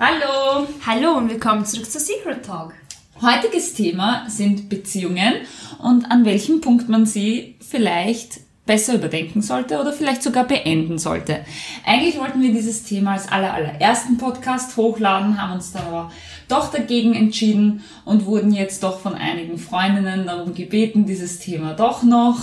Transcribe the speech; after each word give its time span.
Hallo! 0.00 0.66
Hallo 0.84 1.18
und 1.18 1.30
willkommen 1.30 1.64
zurück 1.64 1.88
zu 1.88 2.00
Secret 2.00 2.44
Talk. 2.44 2.74
Heutiges 3.22 3.74
Thema 3.74 4.28
sind 4.28 4.68
Beziehungen 4.68 5.34
und 5.78 6.10
an 6.10 6.24
welchem 6.24 6.60
Punkt 6.60 6.88
man 6.88 7.06
sie 7.06 7.54
vielleicht 7.60 8.40
besser 8.70 8.94
überdenken 8.94 9.42
sollte 9.42 9.80
oder 9.80 9.92
vielleicht 9.92 10.22
sogar 10.22 10.44
beenden 10.44 10.96
sollte. 10.96 11.40
Eigentlich 11.84 12.20
wollten 12.20 12.40
wir 12.40 12.52
dieses 12.52 12.84
Thema 12.84 13.14
als 13.14 13.26
aller, 13.26 13.52
allerersten 13.52 14.16
Podcast 14.16 14.76
hochladen, 14.76 15.42
haben 15.42 15.54
uns 15.54 15.74
aber 15.74 16.12
doch 16.46 16.70
dagegen 16.70 17.14
entschieden 17.14 17.82
und 18.04 18.26
wurden 18.26 18.52
jetzt 18.52 18.84
doch 18.84 19.00
von 19.00 19.16
einigen 19.16 19.58
Freundinnen 19.58 20.24
darum 20.24 20.54
gebeten, 20.54 21.04
dieses 21.04 21.40
Thema 21.40 21.74
doch 21.74 22.04
noch 22.04 22.38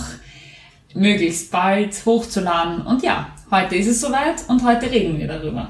möglichst 0.92 1.50
bald 1.50 1.94
hochzuladen. 2.04 2.82
Und 2.82 3.02
ja, 3.02 3.30
heute 3.50 3.76
ist 3.76 3.88
es 3.88 4.02
soweit 4.02 4.46
und 4.48 4.62
heute 4.66 4.90
reden 4.90 5.18
wir 5.18 5.28
darüber. 5.28 5.68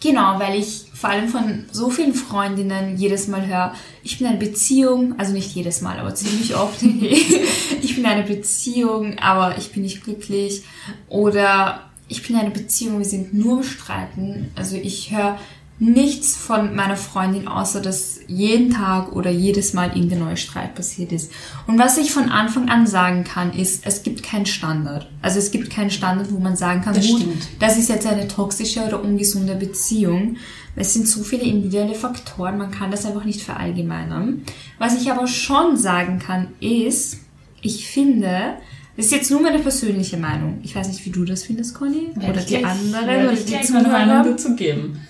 Genau, 0.00 0.38
weil 0.38 0.60
ich 0.60 0.84
vor 0.94 1.10
allem 1.10 1.28
von 1.28 1.64
so 1.72 1.90
vielen 1.90 2.14
Freundinnen 2.14 2.96
jedes 2.96 3.26
Mal 3.26 3.46
höre, 3.46 3.74
ich 4.04 4.18
bin 4.18 4.28
in 4.28 4.34
einer 4.34 4.40
Beziehung, 4.40 5.18
also 5.18 5.32
nicht 5.32 5.54
jedes 5.54 5.80
Mal, 5.80 5.98
aber 5.98 6.14
ziemlich 6.14 6.54
oft, 6.54 6.82
ich 6.82 7.94
bin 7.94 8.04
in 8.04 8.06
einer 8.06 8.22
Beziehung, 8.22 9.18
aber 9.18 9.58
ich 9.58 9.72
bin 9.72 9.82
nicht 9.82 10.04
glücklich. 10.04 10.62
Oder 11.08 11.90
ich 12.06 12.22
bin 12.22 12.36
in 12.36 12.42
einer 12.42 12.50
Beziehung, 12.50 12.98
wir 12.98 13.04
sind 13.04 13.34
nur 13.34 13.58
im 13.58 13.64
Streiten. 13.64 14.50
Also 14.54 14.76
ich 14.76 15.10
höre 15.10 15.38
nichts 15.80 16.36
von 16.36 16.74
meiner 16.74 16.96
Freundin, 16.96 17.46
außer 17.46 17.80
dass 17.80 18.18
jeden 18.26 18.70
Tag 18.70 19.12
oder 19.14 19.30
jedes 19.30 19.74
Mal 19.74 19.90
irgendein 19.94 20.20
neuer 20.20 20.36
Streit 20.36 20.74
passiert 20.74 21.12
ist. 21.12 21.30
Und 21.66 21.78
was 21.78 21.98
ich 21.98 22.10
von 22.12 22.30
Anfang 22.30 22.68
an 22.68 22.86
sagen 22.86 23.22
kann, 23.24 23.52
ist, 23.52 23.86
es 23.86 24.02
gibt 24.02 24.22
keinen 24.22 24.46
Standard. 24.46 25.08
Also 25.22 25.38
es 25.38 25.50
gibt 25.50 25.70
keinen 25.70 25.90
Standard, 25.90 26.32
wo 26.32 26.38
man 26.38 26.56
sagen 26.56 26.82
kann, 26.82 26.94
Das 26.94 27.06
gut, 27.06 27.20
stimmt. 27.20 27.48
das 27.60 27.78
ist 27.78 27.88
jetzt 27.88 28.06
eine 28.06 28.26
toxische 28.26 28.84
oder 28.84 29.00
ungesunde 29.02 29.54
Beziehung. 29.54 30.36
Es 30.74 30.94
sind 30.94 31.08
so 31.08 31.22
viele 31.22 31.42
individuelle 31.44 31.94
Faktoren, 31.94 32.58
man 32.58 32.70
kann 32.70 32.90
das 32.90 33.06
einfach 33.06 33.24
nicht 33.24 33.42
verallgemeinern. 33.42 34.42
Was 34.78 35.00
ich 35.00 35.10
aber 35.10 35.26
schon 35.26 35.76
sagen 35.76 36.18
kann, 36.18 36.48
ist, 36.60 37.18
ich 37.62 37.86
finde, 37.88 38.54
das 38.96 39.06
ist 39.06 39.12
jetzt 39.12 39.30
nur 39.30 39.40
meine 39.40 39.60
persönliche 39.60 40.16
Meinung. 40.16 40.58
Ich 40.64 40.74
weiß 40.74 40.88
nicht, 40.88 41.04
wie 41.06 41.10
du 41.10 41.24
das 41.24 41.44
findest, 41.44 41.74
Conny. 41.74 42.08
Oder 42.16 42.40
die 42.40 42.64
anderen 42.64 43.06
Werde 43.06 43.28
oder 43.28 43.32
ich 43.32 43.44
die 43.44 43.52
gleich 43.52 43.70
meine 43.70 43.88
Meinung 43.88 44.24
dazu 44.24 44.56
geben. 44.56 45.00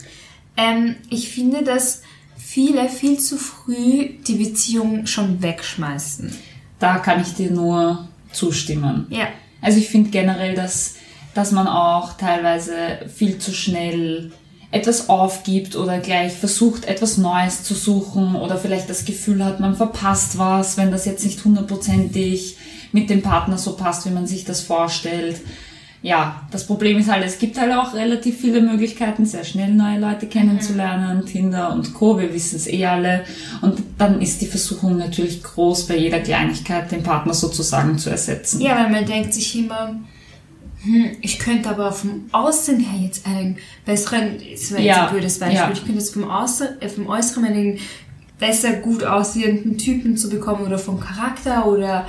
Ähm, 0.58 0.96
ich 1.08 1.30
finde, 1.30 1.62
dass 1.62 2.02
viele 2.36 2.88
viel 2.88 3.18
zu 3.18 3.38
früh 3.38 4.10
die 4.26 4.34
Beziehung 4.34 5.06
schon 5.06 5.40
wegschmeißen. 5.40 6.34
Da 6.78 6.98
kann 6.98 7.22
ich 7.22 7.34
dir 7.34 7.50
nur 7.50 8.08
zustimmen. 8.32 9.06
Ja. 9.10 9.28
Also 9.62 9.78
ich 9.78 9.88
finde 9.88 10.10
generell, 10.10 10.54
dass, 10.54 10.96
dass 11.34 11.52
man 11.52 11.66
auch 11.66 12.16
teilweise 12.16 12.74
viel 13.14 13.38
zu 13.38 13.52
schnell 13.52 14.32
etwas 14.70 15.08
aufgibt 15.08 15.76
oder 15.76 15.98
gleich 15.98 16.34
versucht, 16.34 16.84
etwas 16.84 17.16
Neues 17.16 17.62
zu 17.62 17.74
suchen 17.74 18.34
oder 18.34 18.58
vielleicht 18.58 18.90
das 18.90 19.04
Gefühl 19.04 19.44
hat, 19.44 19.60
man 19.60 19.76
verpasst 19.76 20.36
was, 20.36 20.76
wenn 20.76 20.90
das 20.90 21.06
jetzt 21.06 21.24
nicht 21.24 21.42
hundertprozentig 21.44 22.56
mit 22.92 23.08
dem 23.08 23.22
Partner 23.22 23.56
so 23.56 23.76
passt, 23.76 24.04
wie 24.06 24.10
man 24.10 24.26
sich 24.26 24.44
das 24.44 24.60
vorstellt. 24.60 25.40
Ja, 26.00 26.42
das 26.52 26.66
Problem 26.66 26.98
ist 26.98 27.10
halt, 27.10 27.24
es 27.24 27.38
gibt 27.40 27.58
halt 27.58 27.72
auch 27.72 27.92
relativ 27.92 28.40
viele 28.40 28.60
Möglichkeiten, 28.60 29.26
sehr 29.26 29.42
schnell 29.42 29.74
neue 29.74 29.98
Leute 29.98 30.26
kennenzulernen, 30.26 31.26
Tinder 31.26 31.72
und 31.72 31.92
Co., 31.92 32.18
wir 32.18 32.32
wissen 32.32 32.56
es 32.56 32.68
eh 32.68 32.86
alle. 32.86 33.24
Und 33.62 33.82
dann 33.98 34.22
ist 34.22 34.40
die 34.40 34.46
Versuchung 34.46 34.96
natürlich 34.96 35.42
groß, 35.42 35.88
bei 35.88 35.96
jeder 35.96 36.20
Kleinigkeit 36.20 36.92
den 36.92 37.02
Partner 37.02 37.34
sozusagen 37.34 37.98
zu 37.98 38.10
ersetzen. 38.10 38.60
Ja, 38.60 38.76
weil 38.76 38.90
man 38.90 39.06
denkt 39.06 39.34
sich 39.34 39.58
immer, 39.58 39.98
hm, 40.82 41.10
ich 41.20 41.40
könnte 41.40 41.68
aber 41.68 41.90
vom 41.90 42.26
Aussehen 42.30 42.78
her 42.78 43.00
jetzt 43.04 43.26
einen 43.26 43.56
besseren, 43.84 44.38
das 44.38 44.70
war 44.70 44.78
jetzt 44.78 44.86
Ja, 44.86 45.06
ein 45.06 45.12
blödes 45.12 45.40
Beispiel, 45.40 45.58
ja. 45.58 45.70
ich 45.72 45.80
könnte 45.80 45.98
jetzt 45.98 46.14
vom, 46.14 46.30
Außer, 46.30 46.80
äh, 46.80 46.88
vom 46.88 47.08
Äußeren 47.08 47.44
einen 47.44 47.78
besser 48.38 48.74
gut 48.74 49.02
aussehenden 49.02 49.78
Typen 49.78 50.16
zu 50.16 50.28
bekommen 50.30 50.64
oder 50.64 50.78
vom 50.78 51.00
Charakter 51.00 51.66
oder 51.66 52.06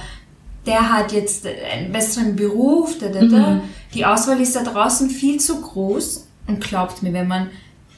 der 0.65 0.91
hat 0.91 1.11
jetzt 1.11 1.45
einen 1.45 1.91
besseren 1.91 2.35
Beruf, 2.35 2.97
da, 2.99 3.07
da, 3.07 3.25
da. 3.25 3.49
Mhm. 3.51 3.61
Die 3.93 4.05
Auswahl 4.05 4.39
ist 4.39 4.55
da 4.55 4.63
draußen 4.63 5.09
viel 5.09 5.39
zu 5.39 5.61
groß 5.61 6.27
und 6.47 6.61
glaubt 6.61 7.01
mir, 7.01 7.13
wenn 7.13 7.27
man 7.27 7.49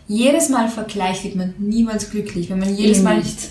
jedes 0.08 0.50
Mal 0.50 0.68
vergleicht, 0.68 1.24
wird 1.24 1.36
man 1.36 1.54
niemals 1.58 2.10
glücklich. 2.10 2.50
Wenn 2.50 2.60
man 2.60 2.76
jedes 2.76 3.02
Mal 3.02 3.20
nicht. 3.20 3.50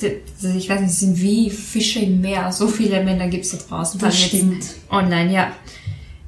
ich 0.00 0.68
weiß 0.68 0.80
nicht, 0.80 0.90
es 0.90 1.00
sind 1.00 1.20
wie 1.20 1.50
Fische 1.50 2.00
im 2.00 2.20
Meer. 2.20 2.50
So 2.52 2.68
viele 2.68 3.04
Männer 3.04 3.28
gibt 3.28 3.44
es 3.44 3.50
da 3.50 3.58
draußen. 3.58 4.00
Das 4.00 4.18
stimmt. 4.18 4.64
Online, 4.90 5.32
ja. 5.32 5.52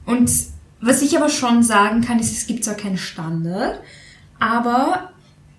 Und 0.05 0.31
was 0.81 1.03
ich 1.03 1.17
aber 1.17 1.29
schon 1.29 1.63
sagen 1.63 2.03
kann, 2.03 2.19
ist, 2.19 2.33
es 2.33 2.47
gibt 2.47 2.65
zwar 2.65 2.75
keinen 2.75 2.99
Standard, 2.99 3.81
aber 4.39 5.11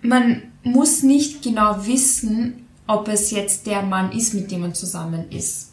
man 0.02 0.44
muss 0.64 1.04
nicht 1.04 1.42
genau 1.42 1.86
wissen, 1.86 2.68
ob 2.88 3.08
es 3.08 3.32
jetzt 3.32 3.66
der 3.68 3.84
Mann 3.84 4.12
ist, 4.12 4.34
mit 4.34 4.52
dem 4.52 4.62
man 4.62 4.74
zusammen 4.74 5.26
ist. 5.32 5.71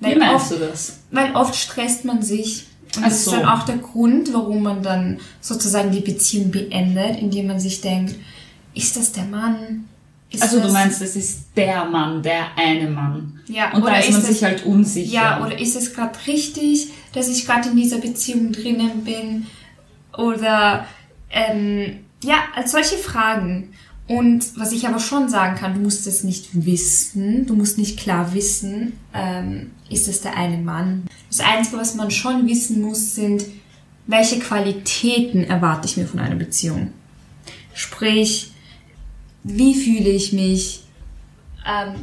Wie 0.00 0.14
meinst 0.14 0.50
du 0.50 0.56
das? 0.56 1.00
Weil 1.10 1.34
oft 1.34 1.54
stresst 1.56 2.04
man 2.04 2.22
sich. 2.22 2.66
Und 2.96 3.04
Ach 3.04 3.08
das 3.08 3.24
so. 3.24 3.32
ist 3.32 3.40
dann 3.40 3.48
auch 3.48 3.64
der 3.64 3.76
Grund, 3.78 4.32
warum 4.32 4.62
man 4.62 4.82
dann 4.82 5.18
sozusagen 5.40 5.90
die 5.90 6.00
Beziehung 6.00 6.50
beendet, 6.50 7.16
indem 7.20 7.48
man 7.48 7.60
sich 7.60 7.80
denkt, 7.80 8.14
ist 8.74 8.96
das 8.96 9.12
der 9.12 9.24
Mann? 9.24 9.84
Ist 10.30 10.42
Also 10.42 10.56
du 10.58 10.64
das- 10.64 10.72
meinst, 10.72 11.02
es 11.02 11.14
ist 11.16 11.40
der 11.56 11.84
Mann, 11.84 12.22
der 12.22 12.46
eine 12.56 12.88
Mann. 12.90 13.40
Ja, 13.48 13.72
Und 13.72 13.84
da 13.86 13.98
ist 13.98 14.10
man 14.12 14.20
es- 14.22 14.26
sich 14.28 14.42
halt 14.44 14.64
unsicher. 14.66 15.12
Ja, 15.12 15.44
oder 15.44 15.58
ist 15.58 15.76
es 15.76 15.94
gerade 15.94 16.18
richtig, 16.26 16.88
dass 17.12 17.28
ich 17.28 17.46
gerade 17.46 17.68
in 17.70 17.76
dieser 17.76 17.98
Beziehung 17.98 18.52
drinnen 18.52 19.04
bin? 19.04 19.46
Oder 20.16 20.86
ähm, 21.30 22.00
ja, 22.24 22.36
als 22.54 22.72
solche 22.72 22.96
Fragen. 22.96 23.72
Und 24.08 24.56
was 24.56 24.70
ich 24.72 24.86
aber 24.86 25.00
schon 25.00 25.28
sagen 25.28 25.56
kann, 25.56 25.74
du 25.74 25.80
musst 25.80 26.06
es 26.06 26.22
nicht 26.22 26.48
wissen, 26.52 27.46
du 27.46 27.54
musst 27.56 27.76
nicht 27.76 27.98
klar 27.98 28.34
wissen, 28.34 28.92
ähm, 29.12 29.72
ist 29.90 30.06
es 30.06 30.20
der 30.20 30.36
eine 30.36 30.58
Mann. 30.58 31.04
Das 31.28 31.40
Einzige, 31.40 31.78
was 31.78 31.96
man 31.96 32.10
schon 32.12 32.46
wissen 32.46 32.80
muss, 32.82 33.16
sind, 33.16 33.44
welche 34.06 34.38
Qualitäten 34.38 35.42
erwarte 35.42 35.88
ich 35.88 35.96
mir 35.96 36.06
von 36.06 36.20
einer 36.20 36.36
Beziehung. 36.36 36.92
Sprich, 37.74 38.52
wie 39.42 39.74
fühle 39.74 40.10
ich 40.10 40.32
mich, 40.32 40.84
ähm, 41.66 41.94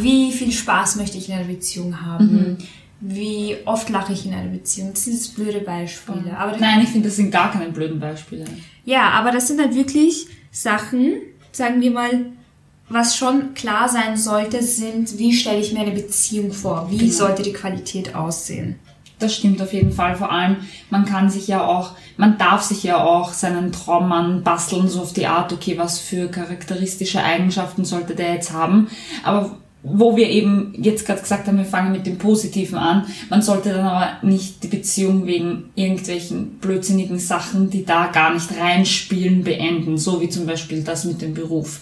wie 0.00 0.32
viel 0.32 0.52
Spaß 0.52 0.96
möchte 0.96 1.18
ich 1.18 1.28
in 1.28 1.34
einer 1.34 1.44
Beziehung 1.44 2.00
haben, 2.00 2.56
wie 3.00 3.56
oft 3.66 3.90
lache 3.90 4.14
ich 4.14 4.24
in 4.24 4.32
einer 4.32 4.50
Beziehung. 4.50 4.92
Das 4.92 5.04
sind 5.04 5.14
jetzt 5.14 5.34
blöde 5.34 5.60
Beispiele. 5.60 6.36
Aber 6.38 6.56
Nein, 6.56 6.80
ich 6.82 6.88
finde, 6.88 7.08
das 7.08 7.16
sind 7.16 7.30
gar 7.30 7.52
keine 7.52 7.70
blöden 7.70 8.00
Beispiele. 8.00 8.46
ja, 8.86 9.10
aber 9.10 9.32
das 9.32 9.48
sind 9.48 9.60
halt 9.60 9.74
wirklich 9.74 10.28
Sachen, 10.50 11.14
sagen 11.52 11.80
wir 11.80 11.90
mal, 11.90 12.26
was 12.88 13.16
schon 13.16 13.54
klar 13.54 13.88
sein 13.88 14.16
sollte, 14.16 14.62
sind, 14.62 15.18
wie 15.18 15.32
stelle 15.32 15.60
ich 15.60 15.72
mir 15.72 15.80
eine 15.80 15.92
Beziehung 15.92 16.52
vor? 16.52 16.88
Wie 16.90 16.98
Genau. 16.98 17.12
sollte 17.12 17.42
die 17.42 17.52
Qualität 17.52 18.14
aussehen? 18.14 18.78
Das 19.18 19.36
stimmt 19.36 19.62
auf 19.62 19.72
jeden 19.72 19.92
Fall. 19.92 20.16
Vor 20.16 20.32
allem, 20.32 20.56
man 20.90 21.04
kann 21.04 21.30
sich 21.30 21.46
ja 21.46 21.64
auch, 21.64 21.92
man 22.16 22.38
darf 22.38 22.62
sich 22.62 22.82
ja 22.82 23.02
auch 23.02 23.32
seinen 23.32 23.70
Traummann 23.70 24.42
basteln, 24.42 24.88
so 24.88 25.00
auf 25.02 25.12
die 25.12 25.28
Art, 25.28 25.52
okay, 25.52 25.78
was 25.78 26.00
für 26.00 26.26
charakteristische 26.28 27.22
Eigenschaften 27.22 27.84
sollte 27.84 28.16
der 28.16 28.34
jetzt 28.34 28.52
haben. 28.52 28.88
Aber 29.22 29.58
wo 29.84 30.16
wir 30.16 30.28
eben 30.28 30.74
jetzt 30.78 31.06
gerade 31.06 31.20
gesagt 31.20 31.48
haben, 31.48 31.58
wir 31.58 31.64
fangen 31.64 31.92
mit 31.92 32.06
dem 32.06 32.18
Positiven 32.18 32.78
an, 32.78 33.06
man 33.30 33.42
sollte 33.42 33.70
dann 33.70 33.86
aber 33.86 34.18
nicht 34.22 34.62
die 34.62 34.68
Beziehung 34.68 35.26
wegen 35.26 35.70
irgendwelchen 35.74 36.58
blödsinnigen 36.60 37.18
Sachen, 37.18 37.68
die 37.68 37.84
da 37.84 38.06
gar 38.06 38.32
nicht 38.32 38.56
reinspielen, 38.56 39.42
beenden. 39.42 39.98
So 39.98 40.20
wie 40.20 40.28
zum 40.28 40.46
Beispiel 40.46 40.82
das 40.82 41.04
mit 41.04 41.20
dem 41.20 41.34
Beruf. 41.34 41.80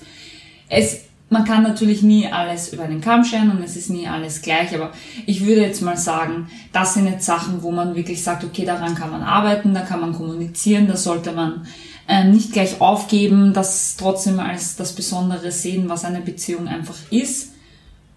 Es, 0.69 1.03
man 1.29 1.45
kann 1.45 1.63
natürlich 1.63 2.03
nie 2.03 2.27
alles 2.27 2.73
über 2.73 2.87
den 2.87 3.03
Kamm 3.03 3.25
scheren 3.25 3.51
und 3.51 3.63
es 3.63 3.77
ist 3.77 3.91
nie 3.91 4.09
alles 4.09 4.41
gleich, 4.41 4.75
aber 4.75 4.93
ich 5.27 5.45
würde 5.45 5.61
jetzt 5.61 5.83
mal 5.83 5.97
sagen, 5.97 6.49
das 6.73 6.95
sind 6.95 7.07
jetzt 7.07 7.27
Sachen, 7.27 7.63
wo 7.63 7.71
man 7.71 7.95
wirklich 7.95 8.23
sagt, 8.23 8.45
okay, 8.45 8.65
daran 8.65 8.95
kann 8.95 9.11
man 9.11 9.23
arbeiten, 9.23 9.75
da 9.75 9.81
kann 9.81 10.01
man 10.01 10.15
kommunizieren, 10.15 10.89
da 10.89 10.97
sollte 10.97 11.33
man 11.33 11.67
ähm, 12.09 12.33
nicht 12.33 12.53
gleich 12.53 12.81
aufgeben, 12.81 13.53
das 13.53 13.97
trotzdem 13.99 14.41
als 14.41 14.77
das 14.77 14.95
Besondere 14.95 15.53
sehen, 15.53 15.89
was 15.89 16.05
eine 16.05 16.21
Beziehung 16.21 16.67
einfach 16.67 16.97
ist. 17.11 17.50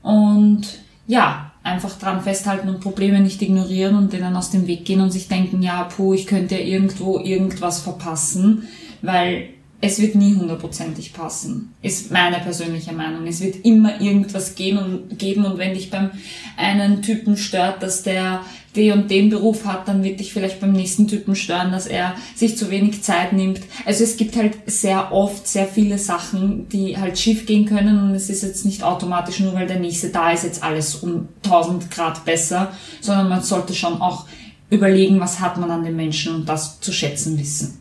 Und 0.03 0.67
ja, 1.07 1.51
einfach 1.63 1.97
dran 1.97 2.21
festhalten 2.21 2.69
und 2.69 2.81
Probleme 2.81 3.19
nicht 3.21 3.41
ignorieren 3.41 3.95
und 3.95 4.13
denen 4.13 4.35
aus 4.35 4.51
dem 4.51 4.67
Weg 4.67 4.85
gehen 4.85 5.01
und 5.01 5.11
sich 5.11 5.27
denken, 5.27 5.63
ja, 5.63 5.83
puh, 5.83 6.13
ich 6.13 6.27
könnte 6.27 6.55
ja 6.55 6.61
irgendwo 6.61 7.19
irgendwas 7.19 7.79
verpassen, 7.79 8.67
weil 9.01 9.49
es 9.85 9.99
wird 9.99 10.15
nie 10.15 10.35
hundertprozentig 10.35 11.11
passen, 11.11 11.73
ist 11.81 12.09
meine 12.11 12.37
persönliche 12.37 12.93
Meinung. 12.93 13.27
Es 13.27 13.41
wird 13.41 13.65
immer 13.65 13.99
irgendwas 13.99 14.55
gehen 14.55 14.77
und 14.77 15.19
geben 15.19 15.43
und 15.45 15.57
wenn 15.57 15.73
dich 15.73 15.89
beim 15.89 16.11
einen 16.55 17.01
Typen 17.01 17.35
stört, 17.35 17.83
dass 17.83 18.03
der 18.03 18.41
den 18.75 18.91
und 18.93 19.11
den 19.11 19.29
Beruf 19.29 19.65
hat, 19.65 19.87
dann 19.87 20.03
wird 20.03 20.19
dich 20.19 20.33
vielleicht 20.33 20.59
beim 20.59 20.71
nächsten 20.71 21.07
Typen 21.07 21.35
stören, 21.35 21.71
dass 21.71 21.85
er 21.85 22.15
sich 22.35 22.57
zu 22.57 22.71
wenig 22.71 23.03
Zeit 23.03 23.33
nimmt. 23.33 23.61
Also 23.85 24.03
es 24.03 24.17
gibt 24.17 24.35
halt 24.35 24.57
sehr 24.65 25.11
oft 25.11 25.47
sehr 25.47 25.67
viele 25.67 25.97
Sachen, 25.97 26.67
die 26.69 26.97
halt 26.97 27.19
schief 27.19 27.45
gehen 27.45 27.65
können 27.65 28.01
und 28.01 28.15
es 28.15 28.29
ist 28.29 28.43
jetzt 28.43 28.65
nicht 28.65 28.83
automatisch 28.83 29.39
nur, 29.39 29.53
weil 29.53 29.67
der 29.67 29.79
nächste 29.79 30.09
da 30.09 30.31
ist, 30.31 30.43
jetzt 30.43 30.63
alles 30.63 30.95
um 30.95 31.27
1000 31.43 31.91
Grad 31.91 32.25
besser, 32.25 32.71
sondern 33.01 33.29
man 33.29 33.43
sollte 33.43 33.73
schon 33.73 34.01
auch 34.01 34.25
überlegen, 34.69 35.19
was 35.19 35.39
hat 35.39 35.57
man 35.57 35.69
an 35.69 35.83
den 35.83 35.95
Menschen 35.95 36.33
und 36.35 36.49
das 36.49 36.79
zu 36.79 36.91
schätzen 36.91 37.37
wissen. 37.37 37.79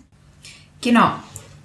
Genau. 0.83 1.13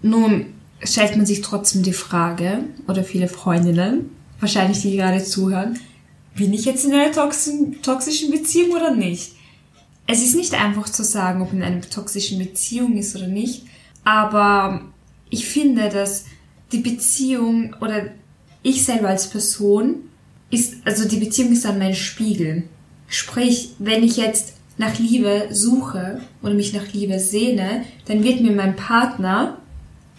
Nun 0.02 0.54
stellt 0.82 1.18
man 1.18 1.26
sich 1.26 1.42
trotzdem 1.42 1.84
die 1.84 1.94
Frage, 1.94 2.60
oder 2.88 3.04
viele 3.04 3.28
Freundinnen, 3.28 4.12
wahrscheinlich 4.40 4.82
die 4.82 4.96
gerade 4.96 5.24
zuhören, 5.24 5.80
bin 6.38 6.54
ich 6.54 6.66
jetzt 6.66 6.86
in 6.86 6.94
einer 6.94 7.12
toxischen, 7.12 8.32
Beziehung 8.32 8.72
oder 8.72 8.96
nicht? 8.96 9.34
Es 10.06 10.24
ist 10.24 10.36
nicht 10.36 10.54
einfach 10.54 10.88
zu 10.88 11.04
sagen, 11.04 11.42
ob 11.42 11.52
in 11.52 11.64
einer 11.64 11.82
toxischen 11.82 12.40
Beziehung 12.40 12.96
ist 12.96 13.16
oder 13.16 13.28
nicht, 13.28 13.66
aber 14.06 14.86
ich 15.30 15.46
finde, 15.46 15.90
dass 15.90 16.26
die 16.72 16.78
Beziehung 16.78 17.76
oder 17.82 18.12
ich 18.64 18.86
selber 18.86 19.10
als 19.10 19.30
Person 19.30 20.10
ist, 20.50 20.76
also 20.86 21.08
die 21.08 21.18
Beziehung 21.18 21.52
ist 21.52 21.66
dann 21.66 21.80
mein 21.80 21.94
Spiegel. 21.96 22.64
Sprich, 23.08 23.72
wenn 23.80 24.04
ich 24.04 24.18
jetzt 24.18 24.54
nach 24.78 24.98
Liebe 24.98 25.48
suche 25.52 26.22
oder 26.42 26.54
mich 26.54 26.74
nach 26.74 26.94
Liebe 26.94 27.20
sehne, 27.20 27.84
dann 28.06 28.24
wird 28.24 28.42
mir 28.42 28.52
mein 28.52 28.76
Partner 28.76 29.58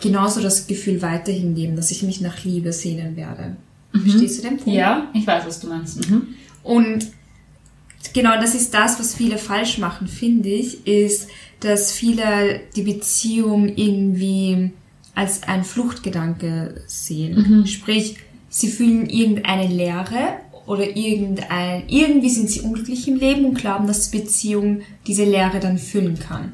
genauso 0.00 0.40
das 0.40 0.66
Gefühl 0.66 1.00
weiterhin 1.00 1.54
geben, 1.54 1.76
dass 1.76 1.90
ich 1.90 2.02
mich 2.02 2.20
nach 2.20 2.44
Liebe 2.44 2.72
sehnen 2.72 3.16
werde. 3.16 3.56
Verstehst 3.93 4.38
du 4.38 4.49
den 4.49 4.56
Punkt? 4.58 4.79
Ja, 4.79 5.08
ich 5.14 5.26
weiß, 5.26 5.46
was 5.46 5.61
du 5.61 5.69
meinst. 5.69 6.08
Mhm. 6.11 6.29
Und 6.62 7.08
genau 8.12 8.40
das 8.40 8.55
ist 8.55 8.75
das, 8.75 8.99
was 8.99 9.14
viele 9.14 9.38
falsch 9.38 9.79
machen, 9.79 10.08
finde 10.08 10.49
ich, 10.49 10.87
ist, 10.87 11.29
dass 11.61 11.93
viele 11.93 12.61
die 12.76 12.82
Beziehung 12.82 13.69
irgendwie 13.75 14.73
als 15.14 15.43
ein 15.44 15.64
Fluchtgedanke 15.64 16.82
sehen. 16.87 17.67
Sprich, 17.67 18.17
sie 18.49 18.69
fühlen 18.69 19.08
irgendeine 19.08 19.67
Leere 19.67 20.38
oder 20.67 20.96
irgendein, 20.96 21.85
irgendwie 21.88 22.31
sind 22.31 22.50
sie 22.50 22.61
unglücklich 22.61 23.08
im 23.08 23.17
Leben 23.17 23.44
und 23.46 23.55
glauben, 23.55 23.87
dass 23.87 24.11
die 24.11 24.19
Beziehung 24.19 24.82
diese 25.06 25.25
Leere 25.25 25.61
dann 25.61 25.79
füllen 25.79 26.19
kann. 26.19 26.52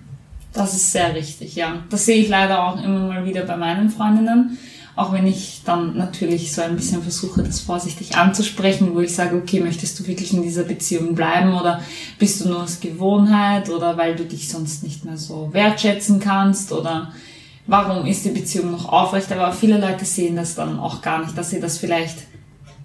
Das 0.52 0.72
ist 0.72 0.92
sehr 0.92 1.14
richtig, 1.14 1.56
ja. 1.56 1.82
Das 1.90 2.06
sehe 2.06 2.22
ich 2.22 2.28
leider 2.28 2.64
auch 2.64 2.82
immer 2.82 3.08
mal 3.08 3.26
wieder 3.26 3.42
bei 3.42 3.56
meinen 3.56 3.90
Freundinnen. 3.90 4.56
Auch 4.96 5.12
wenn 5.12 5.26
ich 5.26 5.62
dann 5.64 5.96
natürlich 5.96 6.52
so 6.52 6.62
ein 6.62 6.76
bisschen 6.76 7.02
versuche, 7.02 7.42
das 7.42 7.60
vorsichtig 7.60 8.16
anzusprechen, 8.16 8.94
wo 8.94 9.00
ich 9.00 9.14
sage, 9.14 9.36
okay, 9.36 9.58
möchtest 9.58 9.98
du 9.98 10.06
wirklich 10.06 10.32
in 10.32 10.42
dieser 10.42 10.62
Beziehung 10.62 11.16
bleiben 11.16 11.52
oder 11.54 11.80
bist 12.18 12.40
du 12.40 12.48
nur 12.48 12.62
aus 12.62 12.78
Gewohnheit 12.78 13.70
oder 13.70 13.96
weil 13.96 14.14
du 14.14 14.24
dich 14.24 14.48
sonst 14.48 14.84
nicht 14.84 15.04
mehr 15.04 15.16
so 15.16 15.48
wertschätzen 15.52 16.20
kannst 16.20 16.70
oder 16.70 17.12
warum 17.66 18.06
ist 18.06 18.24
die 18.24 18.30
Beziehung 18.30 18.70
noch 18.70 18.88
aufrecht? 18.88 19.32
Aber 19.32 19.52
viele 19.52 19.80
Leute 19.80 20.04
sehen 20.04 20.36
das 20.36 20.54
dann 20.54 20.78
auch 20.78 21.02
gar 21.02 21.24
nicht, 21.24 21.36
dass 21.36 21.50
sie 21.50 21.60
das 21.60 21.78
vielleicht 21.78 22.18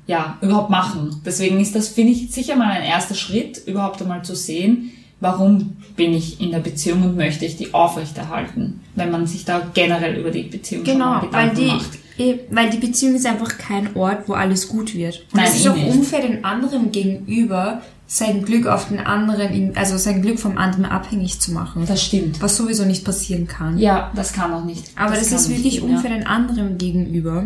ja 0.07 0.39
überhaupt 0.41 0.71
machen. 0.71 1.21
Deswegen 1.23 1.59
ist 1.59 1.75
das, 1.75 1.89
finde 1.89 2.13
ich, 2.13 2.31
sicher 2.31 2.55
mal 2.55 2.71
ein 2.71 2.83
erster 2.83 3.13
Schritt, 3.13 3.62
überhaupt 3.67 4.01
einmal 4.01 4.23
zu 4.23 4.35
sehen, 4.35 4.91
warum 5.21 5.75
bin 5.95 6.13
ich 6.13 6.39
in 6.42 6.51
der 6.51 6.60
Beziehung 6.60 7.04
und 7.04 7.16
möchte 7.18 7.45
ich 7.45 7.57
die 7.57 7.74
aufrechterhalten, 7.74 8.80
wenn 8.95 9.12
man 9.12 9.27
sich 9.27 9.45
da 9.45 9.62
generell 9.74 10.18
über 10.19 10.31
die 10.31 10.44
Beziehung 10.44 10.86
schon 10.86 10.98
mal 10.98 11.19
Genau, 11.21 11.33
weil 11.33 11.50
Gedanken 11.50 11.56
die, 11.57 11.68
macht. 11.68 11.89
eh, 12.18 12.39
weil 12.51 12.69
die 12.69 12.77
Beziehung 12.77 13.16
ist 13.16 13.25
einfach 13.25 13.57
kein 13.57 13.95
Ort, 13.95 14.27
wo 14.27 14.33
alles 14.33 14.68
gut 14.68 14.95
wird. 14.95 15.19
Und 15.31 15.36
Nein, 15.36 15.45
es 15.50 15.56
ist 15.57 15.66
eh 15.66 15.69
auch 15.69 15.75
nicht. 15.75 15.95
unfair 15.95 16.21
den 16.21 16.44
anderen 16.45 16.92
gegenüber, 16.92 17.81
sein 18.07 18.44
Glück 18.44 18.66
auf 18.66 18.88
den 18.88 19.00
anderen, 19.00 19.74
also 19.75 19.98
sein 19.98 20.21
Glück 20.24 20.39
vom 20.39 20.57
anderen 20.57 20.86
abhängig 20.86 21.39
zu 21.39 21.51
machen. 21.51 21.83
Das 21.88 22.01
stimmt. 22.04 22.42
Was 22.42 22.56
sowieso 22.57 22.86
nicht 22.86 23.06
passieren 23.06 23.45
kann. 23.45 23.77
Ja, 23.77 24.12
das 24.15 24.33
kann 24.33 24.51
auch 24.51 24.63
nicht. 24.65 24.86
Aber 24.95 25.13
das, 25.15 25.30
kann 25.30 25.38
ist 25.38 25.50
wirklich 25.50 25.80
gehen, 25.80 25.89
ja. 25.89 25.95
unfair 25.98 26.12
den 26.12 26.25
anderen 26.25 26.77
gegenüber. 26.80 27.45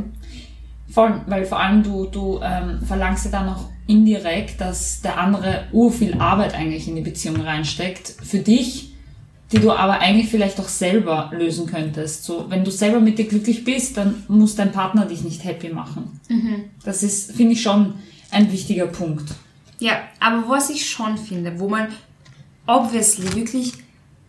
Voll, 0.94 1.22
weil 1.25 1.45
vor 1.45 1.60
allem 1.60 1.81
du, 1.81 2.06
du 2.06 2.40
ähm, 2.44 2.80
verlangst 2.86 3.25
ja 3.25 3.31
dann 3.31 3.50
auch 3.50 3.66
indirekt, 3.88 4.62
dass 4.62 5.01
der 5.01 5.18
andere 5.18 5.66
ur 5.72 5.92
viel 5.92 6.13
Arbeit 6.19 6.54
eigentlich 6.54 6.88
in 6.88 6.95
die 6.95 7.01
Beziehung 7.01 7.42
reinsteckt 7.42 8.13
für 8.24 8.38
dich, 8.38 8.94
die 9.51 9.60
du 9.60 9.72
aber 9.72 10.00
eigentlich 10.00 10.30
vielleicht 10.30 10.60
auch 10.60 10.68
selber 10.68 11.31
lösen 11.34 11.66
könntest. 11.66 12.25
So, 12.25 12.45
wenn 12.50 12.63
du 12.63 12.69
selber 12.69 13.00
mit 13.00 13.18
dir 13.18 13.25
glücklich 13.25 13.63
bist, 13.63 13.98
dann 13.98 14.24
muss 14.28 14.56
dein 14.56 14.72
Partner 14.72 15.06
dich 15.06 15.24
nicht 15.24 15.44
happy 15.44 15.69
machen. 15.69 16.19
Das 16.86 17.01
ist, 17.01 17.31
finde 17.31 17.54
ich, 17.54 17.63
schon 17.63 17.95
ein 18.30 18.51
wichtiger 18.51 18.86
Punkt. 18.86 19.34
Ja, 19.80 19.94
aber 20.19 20.48
was 20.48 20.69
ich 20.69 20.88
schon 20.88 21.18
finde, 21.18 21.60
wo 21.60 21.69
man 21.69 21.88
obviously 22.68 23.34
wirklich 23.36 23.74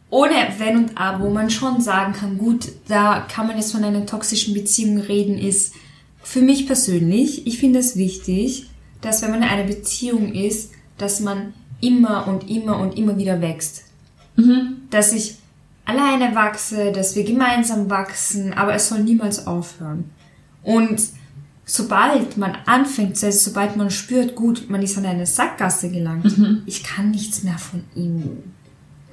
ohne 0.08 0.34
Wenn 0.58 0.76
und 0.76 0.96
Aber, 0.96 1.24
wo 1.24 1.30
man 1.30 1.50
schon 1.50 1.80
sagen 1.80 2.14
kann, 2.14 2.38
gut, 2.38 2.72
da 2.88 3.26
kann 3.28 3.48
man 3.48 3.56
jetzt 3.56 3.72
von 3.72 3.84
einer 3.84 4.06
toxischen 4.06 4.54
Beziehung 4.54 4.98
reden, 4.98 5.36
ist 5.36 5.74
für 6.24 6.40
mich 6.40 6.66
persönlich, 6.66 7.46
ich 7.46 7.58
finde 7.58 7.78
es 7.78 7.96
wichtig, 7.96 8.66
dass 9.00 9.22
wenn 9.22 9.30
man 9.30 9.42
in 9.42 9.48
einer 9.48 9.64
Beziehung 9.64 10.32
ist, 10.32 10.72
dass 10.98 11.20
man 11.20 11.52
immer 11.80 12.26
und 12.26 12.50
immer 12.50 12.80
und 12.80 12.96
immer 12.96 13.16
wieder 13.18 13.40
wächst. 13.40 13.84
Dass 14.90 15.12
ich 15.12 15.36
alleine 15.84 16.34
wachse, 16.34 16.92
dass 16.92 17.14
wir 17.14 17.24
gemeinsam 17.24 17.90
wachsen, 17.90 18.54
aber 18.54 18.74
es 18.74 18.88
soll 18.88 19.00
niemals 19.00 19.46
aufhören. 19.46 20.10
Und 20.62 21.02
sobald 21.66 22.38
man 22.38 22.56
anfängt, 22.64 23.22
also 23.22 23.50
sobald 23.50 23.76
man 23.76 23.90
spürt, 23.90 24.34
gut, 24.34 24.70
man 24.70 24.82
ist 24.82 24.96
an 24.96 25.06
eine 25.06 25.26
Sackgasse 25.26 25.90
gelangt, 25.90 26.34
ich 26.66 26.82
kann 26.82 27.10
nichts 27.10 27.42
mehr 27.42 27.58
von 27.58 27.84
ihm 27.94 28.22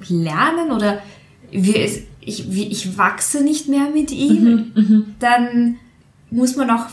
lernen 0.08 0.72
oder 0.72 1.02
wir, 1.50 1.76
ich, 2.20 2.50
ich 2.50 2.96
wachse 2.96 3.42
nicht 3.42 3.68
mehr 3.68 3.90
mit 3.90 4.10
ihm, 4.10 4.72
dann 5.18 5.76
muss 6.32 6.56
man 6.56 6.70
auch, 6.70 6.86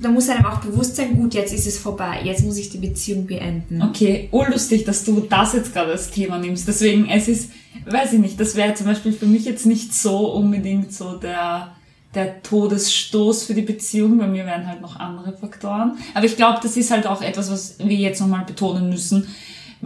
da 0.00 0.08
muss 0.08 0.28
einem 0.28 0.46
auch 0.46 0.60
bewusst 0.60 0.96
sein, 0.96 1.16
gut, 1.16 1.34
jetzt 1.34 1.52
ist 1.52 1.66
es 1.66 1.78
vorbei, 1.78 2.20
jetzt 2.22 2.44
muss 2.44 2.56
ich 2.56 2.70
die 2.70 2.78
Beziehung 2.78 3.26
beenden. 3.26 3.82
Okay, 3.82 4.28
urlustig, 4.30 4.84
dass 4.84 5.04
du 5.04 5.20
das 5.28 5.52
jetzt 5.52 5.72
gerade 5.72 5.92
als 5.92 6.10
Thema 6.10 6.38
nimmst. 6.38 6.66
Deswegen, 6.68 7.08
es 7.08 7.28
ist, 7.28 7.50
weiß 7.86 8.12
ich 8.12 8.20
nicht, 8.20 8.38
das 8.38 8.54
wäre 8.54 8.74
zum 8.74 8.86
Beispiel 8.86 9.12
für 9.12 9.26
mich 9.26 9.44
jetzt 9.44 9.66
nicht 9.66 9.92
so 9.92 10.32
unbedingt 10.32 10.92
so 10.92 11.16
der, 11.16 11.72
der 12.14 12.42
Todesstoß 12.42 13.44
für 13.44 13.54
die 13.54 13.62
Beziehung. 13.62 14.16
Bei 14.18 14.28
mir 14.28 14.46
wären 14.46 14.66
halt 14.66 14.80
noch 14.80 14.96
andere 14.96 15.36
Faktoren. 15.36 15.98
Aber 16.14 16.24
ich 16.24 16.36
glaube, 16.36 16.60
das 16.62 16.76
ist 16.76 16.90
halt 16.92 17.06
auch 17.06 17.20
etwas, 17.20 17.50
was 17.50 17.78
wir 17.80 17.96
jetzt 17.96 18.20
nochmal 18.20 18.44
betonen 18.44 18.88
müssen. 18.88 19.26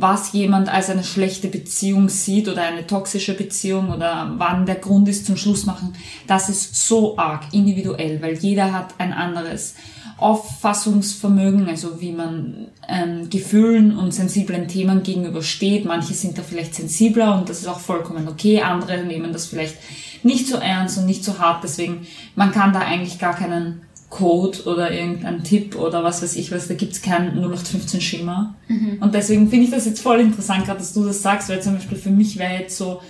Was 0.01 0.33
jemand 0.33 0.69
als 0.69 0.91
eine 0.91 1.03
schlechte 1.03 1.49
Beziehung 1.49 2.09
sieht 2.09 2.49
oder 2.49 2.63
eine 2.63 2.87
toxische 2.87 3.35
Beziehung 3.35 3.91
oder 3.91 4.33
wann 4.37 4.65
der 4.65 4.77
Grund 4.77 5.09
ist 5.09 5.27
zum 5.27 5.37
Schluss 5.37 5.67
machen, 5.67 5.95
das 6.27 6.49
ist 6.49 6.87
so 6.87 7.19
arg 7.19 7.45
individuell, 7.53 8.23
weil 8.23 8.35
jeder 8.35 8.73
hat 8.73 8.95
ein 8.99 9.13
anderes 9.13 9.75
Auffassungsvermögen, 10.19 11.69
also 11.69 12.01
wie 12.01 12.13
man 12.13 12.69
ähm, 12.89 13.31
Gefühlen 13.31 13.97
und 13.97 14.13
sensiblen 14.13 14.67
Themen 14.67 15.05
gegenübersteht. 15.05 15.85
Manche 15.85 16.13
sind 16.13 16.37
da 16.37 16.43
vielleicht 16.43 16.75
sensibler 16.75 17.39
und 17.39 17.49
das 17.49 17.61
ist 17.61 17.69
auch 17.69 17.79
vollkommen 17.79 18.27
okay. 18.27 18.61
Andere 18.61 19.05
nehmen 19.05 19.33
das 19.33 19.47
vielleicht 19.47 19.77
nicht 20.25 20.49
so 20.49 20.57
ernst 20.57 20.99
und 20.99 21.07
nicht 21.07 21.25
so 21.25 21.39
hart. 21.39 21.63
Deswegen, 21.63 22.07
man 22.35 22.51
kann 22.51 22.73
da 22.73 22.81
eigentlich 22.81 23.21
gar 23.21 23.35
keinen 23.35 23.83
Code 24.11 24.65
oder 24.65 24.91
irgendeinen 24.91 25.45
Tipp 25.45 25.77
oder 25.77 26.03
was 26.03 26.23
weiß 26.23 26.37
ich 26.37 26.51
was, 26.51 26.69
da 26.69 26.75
gibt's 26.75 27.03
kein 27.03 27.33
0815 27.35 28.01
Schema. 28.01 28.55
Und 29.01 29.15
deswegen 29.15 29.51
finde 29.51 29.67
ich 29.67 29.71
das 29.71 29.85
jetzt 29.85 30.01
voll 30.01 30.21
interessant, 30.21 30.65
gerade 30.65 30.79
dass 30.79 30.95
du 30.95 31.05
das 31.05 31.23
sagst, 31.23 31.49
weil 31.49 31.63
zum 31.63 31.75
Beispiel 31.75 31.99
für 31.99 32.11
mich 32.11 32.39
wäre 32.39 32.55
jetzt 32.55 32.77
so, 32.77 33.03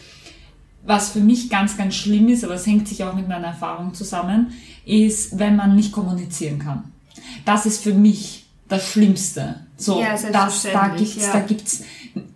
was 0.84 1.10
für 1.10 1.20
mich 1.20 1.50
ganz, 1.50 1.76
ganz 1.76 1.94
schlimm 1.94 2.28
ist, 2.28 2.44
aber 2.44 2.54
es 2.54 2.66
hängt 2.66 2.88
sich 2.88 3.04
auch 3.04 3.14
mit 3.14 3.28
meiner 3.28 3.48
Erfahrung 3.48 3.94
zusammen, 3.94 4.52
ist, 4.84 5.38
wenn 5.38 5.54
man 5.54 5.76
nicht 5.76 5.92
kommunizieren 5.92 6.58
kann. 6.58 6.84
Das 7.44 7.66
ist 7.66 7.82
für 7.82 7.94
mich 7.94 8.46
das 8.68 8.88
Schlimmste. 8.88 9.60
So, 9.76 10.00
Ja, 10.00 10.16
das, 10.32 10.62
da 10.62 10.88
gibt's, 10.88 11.26
ja. 11.26 11.32
da 11.32 11.40
gibt's, 11.40 11.84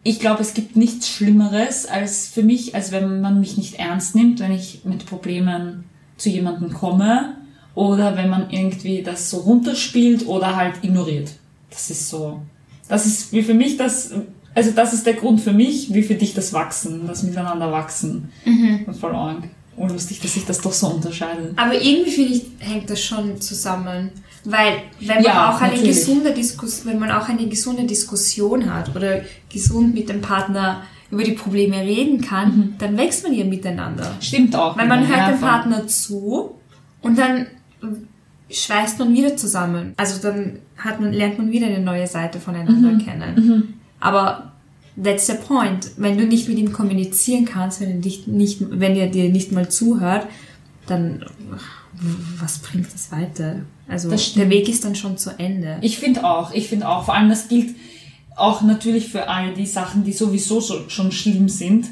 ich 0.04 0.21
glaube, 0.21 0.42
es 0.42 0.54
gibt 0.54 0.76
nichts 0.76 1.09
Schlimmeres 1.09 1.87
als 1.87 2.28
für 2.28 2.42
mich, 2.42 2.75
als 2.76 2.92
wenn 2.92 3.21
man 3.21 3.40
mich 3.40 3.57
nicht 3.57 3.75
ernst 3.75 4.14
nimmt, 4.14 4.38
wenn 4.38 4.52
ich 4.52 4.83
mit 4.85 5.07
Problemen 5.07 5.85
zu 6.16 6.28
jemandem 6.28 6.73
komme 6.73 7.35
oder 7.75 8.17
wenn 8.17 8.29
man 8.29 8.50
irgendwie 8.50 9.02
das 9.02 9.31
so 9.31 9.38
runterspielt 9.38 10.26
oder 10.26 10.57
halt 10.57 10.75
ignoriert. 10.83 11.31
Das 11.71 11.91
ist 11.91 12.09
so, 12.09 12.43
das 12.88 13.07
ist 13.07 13.33
wie 13.33 13.43
für 13.43 13.55
mich 13.55 13.76
das, 13.76 14.12
also 14.55 14.71
das 14.73 14.93
ist 14.93 15.07
der 15.07 15.14
Grund 15.14 15.41
für 15.41 15.52
mich, 15.52 15.93
wie 15.95 16.02
für 16.02 16.14
dich 16.14 16.35
das 16.35 16.52
Wachsen, 16.52 17.07
das 17.07 17.23
Miteinander 17.23 17.73
wachsen. 17.73 18.31
Mhm. 18.45 18.93
Voll 18.95 19.14
arg. 19.14 19.45
Unlustig, 19.75 20.21
dass 20.21 20.35
sich 20.35 20.45
das 20.45 20.61
doch 20.61 20.73
so 20.73 20.88
unterscheidet. 20.88 21.55
Aber 21.57 21.75
irgendwie 21.81 22.11
finde 22.11 22.33
ich, 22.35 22.45
hängt 22.59 22.91
das 22.91 23.02
schon 23.02 23.41
zusammen. 23.41 24.11
Weil, 24.45 24.75
wenn 25.00 25.14
man 25.17 25.25
Ja, 25.25 25.50
auch 25.55 25.61
eine 25.61 25.73
natürlich. 25.76 25.97
gesunde 25.97 26.35
Diskus 26.35 26.85
wenn 26.85 26.99
man 26.99 27.11
auch 27.11 27.29
eine 27.29 27.47
gesunde 27.49 27.85
Diskussion 27.85 28.73
hat 28.73 28.95
oder 28.95 29.23
gesund 29.50 29.95
mit 29.95 30.09
dem 30.11 30.21
Partner 30.21 30.83
über 31.11 31.23
die 31.25 31.33
Probleme 31.33 31.81
reden 31.81 32.21
kann, 32.21 32.57
Mhm. 32.57 32.75
dann 32.79 32.97
wächst 32.99 33.23
man 33.23 33.33
ja 33.33 33.45
miteinander. 33.45 34.14
Stimmt 34.21 34.55
auch. 34.57 34.76
Weil 34.76 34.88
man 34.88 35.07
hört 35.07 35.31
dem. 35.35 35.41
Partner 35.41 35.87
zu 35.87 36.57
und 37.00 37.19
dann 37.19 37.47
schweißt 38.51 38.99
man 38.99 39.15
wieder 39.15 39.37
zusammen. 39.37 39.95
Also 39.97 40.21
dann 40.21 40.59
hat 40.77 41.01
man, 41.01 41.12
lernt 41.12 41.39
man 41.39 41.51
wieder 41.51 41.67
eine 41.67 41.81
neue 41.81 42.07
Seite 42.07 42.39
voneinander 42.41 42.93
Mhm. 42.93 42.99
kennen. 42.99 43.75
Aber 44.01 44.53
that's 45.03 45.27
the 45.27 45.35
point. 45.35 45.93
Wenn 45.97 46.19
du 46.19 46.27
nicht 46.27 46.49
mit 46.49 46.59
ihm 46.59 46.73
kommunizieren 46.73 47.45
kannst, 47.45 47.81
wenn 47.81 47.91
er, 47.91 47.97
dich 47.99 48.27
nicht, 48.27 48.59
wenn 48.71 48.95
er 48.97 49.09
dir 49.09 49.31
nicht 49.31 49.53
mal 49.53 49.69
zuhört, 49.71 50.27
dann 50.87 51.25
was 52.41 52.59
bringt 52.59 52.93
das 52.93 53.12
weiter? 53.12 53.57
Also 53.87 54.11
Das 54.11 54.35
der 54.35 54.51
Weg 54.51 54.69
ist 54.69 54.85
dann 54.85 54.95
schon 54.97 55.19
zu 55.19 55.31
Ende. 55.39 55.79
Ich 55.83 55.99
finde 55.99 56.25
auch, 56.25 56.53
ich 56.53 56.69
finde 56.69 56.89
auch, 56.89 57.05
vor 57.05 57.15
allem 57.15 57.29
das 57.29 57.49
gilt 57.49 57.75
auch 58.37 58.62
natürlich 58.62 59.09
für 59.09 59.29
all 59.29 59.55
die 59.55 59.67
Sachen, 59.67 60.03
die 60.05 60.12
sowieso 60.12 60.61
so, 60.61 60.89
schon 60.89 61.12
schlimm 61.12 61.49
sind. 61.49 61.87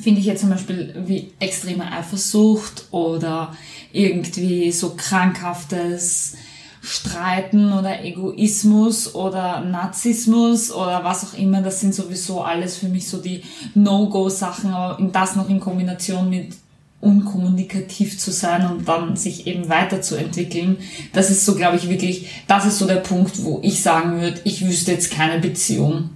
Finde 0.00 0.20
ich 0.20 0.26
jetzt 0.26 0.40
zum 0.40 0.50
Beispiel 0.50 0.94
wie 1.06 1.32
extreme 1.40 1.90
Eifersucht 1.90 2.86
oder 2.92 3.56
irgendwie 3.92 4.70
so 4.70 4.94
krankhaftes 4.96 6.36
Streiten 6.80 7.72
oder 7.72 8.04
Egoismus 8.04 9.14
oder 9.14 9.60
Narzissmus 9.60 10.70
oder 10.70 11.02
was 11.04 11.24
auch 11.24 11.38
immer. 11.38 11.62
Das 11.62 11.80
sind 11.80 11.94
sowieso 11.94 12.42
alles 12.42 12.76
für 12.76 12.88
mich 12.88 13.08
so 13.08 13.18
die 13.18 13.42
No-Go-Sachen, 13.74 14.72
aber 14.72 15.02
das 15.10 15.36
noch 15.36 15.48
in 15.48 15.60
Kombination 15.60 16.30
mit 16.30 16.54
unkommunikativ 17.00 18.18
zu 18.18 18.32
sein 18.32 18.66
und 18.68 18.88
dann 18.88 19.16
sich 19.16 19.46
eben 19.46 19.68
weiterzuentwickeln. 19.68 20.78
Das 21.12 21.30
ist 21.30 21.44
so, 21.44 21.54
glaube 21.54 21.76
ich, 21.76 21.88
wirklich, 21.88 22.28
das 22.46 22.66
ist 22.66 22.78
so 22.78 22.86
der 22.86 22.96
Punkt, 22.96 23.44
wo 23.44 23.60
ich 23.62 23.82
sagen 23.82 24.20
würde, 24.20 24.40
ich 24.44 24.66
wüsste 24.66 24.92
jetzt 24.92 25.12
keine 25.12 25.40
Beziehung, 25.40 26.10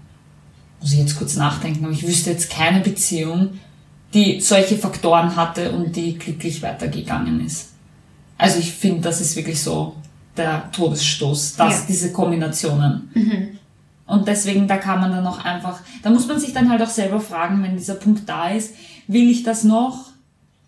muss 0.80 0.92
ich 0.92 0.98
jetzt 0.98 1.16
kurz 1.16 1.36
nachdenken, 1.36 1.84
aber 1.84 1.92
ich 1.92 2.06
wüsste 2.06 2.30
jetzt 2.30 2.50
keine 2.50 2.80
Beziehung, 2.80 3.50
die 4.14 4.40
solche 4.40 4.76
Faktoren 4.76 5.35
hatte 5.37 5.73
und 5.73 5.95
die 5.97 6.19
glücklich 6.19 6.62
weitergegangen 6.62 7.45
ist. 7.45 7.71
Also 8.38 8.59
ich 8.59 8.73
finde, 8.73 9.02
das 9.02 9.21
ist 9.21 9.37
wirklich 9.37 9.61
so 9.62 9.95
der 10.37 10.71
Todesstoß, 10.73 11.57
dass 11.57 11.81
Ja. 11.81 11.85
diese 11.88 12.12
Kombinationen. 12.12 13.59
Und 14.07 14.28
deswegen, 14.28 14.66
da 14.69 14.76
kann 14.78 15.00
man 15.00 15.11
dann 15.12 15.26
auch 15.26 15.45
einfach, 15.45 15.81
da 16.02 16.11
muss 16.11 16.26
man 16.26 16.38
sich 16.38 16.52
dann 16.52 16.69
halt 16.69 16.83
auch 16.83 16.90
selber 16.90 17.21
fragen, 17.21 17.62
wenn 17.62 17.76
dieser 17.76 17.95
Punkt 17.95 18.28
da 18.28 18.49
ist, 18.50 18.75
will 19.07 19.31
ich 19.31 19.42
das 19.42 19.64
noch? 19.64 20.12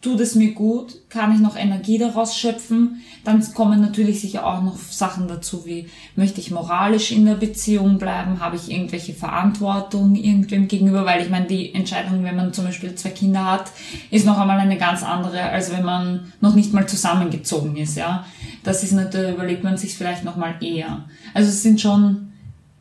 Tut 0.05 0.21
es 0.21 0.35
mir 0.35 0.53
gut? 0.53 0.97
Kann 1.09 1.35
ich 1.35 1.41
noch 1.41 1.57
Energie 1.57 1.97
daraus 1.97 2.37
schöpfen? 2.37 3.01
Dann 3.25 3.43
kommen 3.55 3.81
natürlich 3.81 4.21
sicher 4.21 4.45
auch 4.45 4.63
noch 4.63 4.77
Sachen 4.77 5.29
dazu, 5.29 5.65
wie 5.65 5.89
möchte 6.15 6.43
ich 6.43 6.51
moralisch 6.51 7.11
in 7.11 7.25
der 7.25 7.37
Beziehung 7.37 7.97
bleiben? 7.97 8.39
Habe 8.39 8.57
ich 8.57 8.71
irgendwelche 8.71 9.15
Verantwortung 9.15 10.15
irgendwem 10.15 10.69
gegenüber? 10.69 11.07
Weil 11.07 11.23
ich 11.23 11.31
meine, 11.31 11.47
die 11.47 11.75
Entscheidung, 11.75 12.23
wenn 12.23 12.37
man 12.37 12.53
zum 12.53 12.67
Beispiel 12.67 12.95
zwei 12.97 13.09
Kinder 13.09 13.51
hat, 13.51 13.71
ist 14.11 14.27
noch 14.27 14.37
einmal 14.37 14.59
eine 14.59 14.77
ganz 14.77 15.03
andere, 15.03 15.41
als 15.41 15.73
wenn 15.73 15.87
man 15.87 16.31
noch 16.43 16.55
nicht 16.55 16.75
mal 16.75 16.87
zusammengezogen 16.87 17.75
ist, 17.79 17.97
ja. 17.97 18.27
Das 18.63 18.85
ist 18.85 18.93
natürlich, 18.93 19.33
überlegt 19.33 19.65
man 19.65 19.79
sich 19.79 19.97
vielleicht 19.97 20.23
noch 20.23 20.37
mal 20.37 20.57
eher. 20.61 21.07
Also 21.33 21.49
es 21.49 21.63
sind 21.63 21.81
schon 21.81 22.31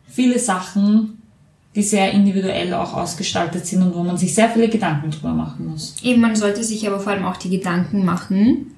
viele 0.09 0.39
Sachen, 0.39 1.22
die 1.75 1.83
sehr 1.83 2.11
individuell 2.11 2.73
auch 2.73 2.93
ausgestaltet 2.93 3.65
sind 3.65 3.81
und 3.81 3.95
wo 3.95 4.03
man 4.03 4.17
sich 4.17 4.35
sehr 4.35 4.49
viele 4.49 4.69
Gedanken 4.69 5.11
drüber 5.11 5.33
machen 5.33 5.67
muss. 5.67 5.95
Eben, 6.03 6.21
man 6.21 6.35
sollte 6.35 6.63
sich 6.63 6.85
aber 6.87 6.99
vor 6.99 7.13
allem 7.13 7.25
auch 7.25 7.37
die 7.37 7.49
Gedanken 7.49 8.05
machen, 8.05 8.73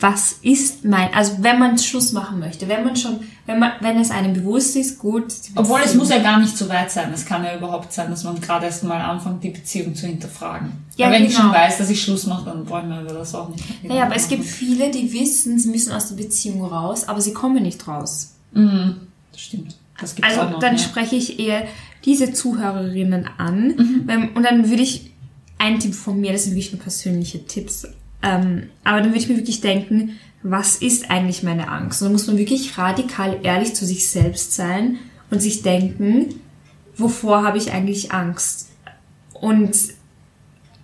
was 0.00 0.32
ist 0.42 0.84
mein, 0.84 1.14
also 1.14 1.36
wenn 1.40 1.58
man 1.60 1.78
Schluss 1.78 2.12
machen 2.12 2.40
möchte, 2.40 2.68
wenn 2.68 2.84
man 2.84 2.96
schon, 2.96 3.20
wenn 3.46 3.60
man, 3.60 3.72
wenn 3.80 3.98
es 4.00 4.10
einem 4.10 4.32
bewusst 4.34 4.74
ist, 4.74 4.98
gut. 4.98 5.32
Obwohl 5.54 5.80
es 5.84 5.94
muss 5.94 6.10
ja 6.10 6.18
gar 6.18 6.40
nicht 6.40 6.58
so 6.58 6.68
weit 6.68 6.90
sein. 6.90 7.12
Es 7.14 7.24
kann 7.24 7.44
ja 7.44 7.56
überhaupt 7.56 7.92
sein, 7.92 8.10
dass 8.10 8.24
man 8.24 8.40
gerade 8.40 8.66
erst 8.66 8.82
mal 8.82 9.00
anfängt, 9.00 9.44
die 9.44 9.50
Beziehung 9.50 9.94
zu 9.94 10.06
hinterfragen. 10.06 10.72
Ja, 10.96 11.06
aber 11.06 11.16
wenn 11.16 11.24
ich 11.24 11.30
genau. 11.30 11.44
schon 11.44 11.52
weiß, 11.52 11.78
dass 11.78 11.90
ich 11.90 12.02
Schluss 12.02 12.26
mache, 12.26 12.44
dann 12.46 12.64
brauchen 12.64 12.90
wir 12.90 13.02
das 13.02 13.34
auch 13.34 13.48
nicht. 13.48 13.84
Naja, 13.84 14.04
aber 14.04 14.16
es 14.16 14.28
gibt 14.28 14.44
viele, 14.44 14.90
die 14.90 15.12
wissen, 15.12 15.58
sie 15.58 15.68
müssen 15.68 15.92
aus 15.92 16.08
der 16.08 16.16
Beziehung 16.16 16.64
raus, 16.64 17.08
aber 17.08 17.20
sie 17.20 17.32
kommen 17.32 17.62
nicht 17.62 17.86
raus. 17.86 18.34
Mhm, 18.52 18.96
das 19.30 19.40
stimmt. 19.40 19.76
Das 20.00 20.14
gibt's 20.16 20.30
Also 20.30 20.42
auch 20.42 20.50
noch. 20.50 20.58
dann 20.58 20.76
ja. 20.76 20.82
spreche 20.82 21.14
ich 21.14 21.38
eher 21.38 21.66
diese 22.04 22.32
Zuhörerinnen 22.32 23.28
an 23.38 23.74
Mhm. 23.76 24.02
wenn, 24.06 24.28
und 24.30 24.42
dann 24.44 24.68
würde 24.70 24.82
ich, 24.82 25.12
ein 25.58 25.78
Tipp 25.80 25.94
von 25.94 26.20
mir, 26.20 26.32
das 26.32 26.44
sind 26.44 26.54
wirklich 26.54 26.72
nur 26.72 26.82
persönliche 26.82 27.46
Tipps, 27.46 27.86
ähm, 28.22 28.64
aber 28.82 29.00
dann 29.00 29.10
würde 29.10 29.18
ich 29.18 29.28
mir 29.28 29.36
wirklich 29.36 29.60
denken, 29.60 30.18
was 30.42 30.76
ist 30.76 31.10
eigentlich 31.10 31.42
meine 31.42 31.68
Angst? 31.68 32.02
Und 32.02 32.06
dann 32.06 32.12
muss 32.12 32.26
man 32.26 32.36
wirklich 32.36 32.76
radikal 32.76 33.38
ehrlich 33.42 33.74
zu 33.74 33.86
sich 33.86 34.08
selbst 34.08 34.52
sein 34.52 34.98
und 35.30 35.40
sich 35.40 35.62
denken, 35.62 36.34
wovor 36.96 37.44
habe 37.44 37.56
ich 37.56 37.72
eigentlich 37.72 38.12
Angst? 38.12 38.68
Und 39.32 39.74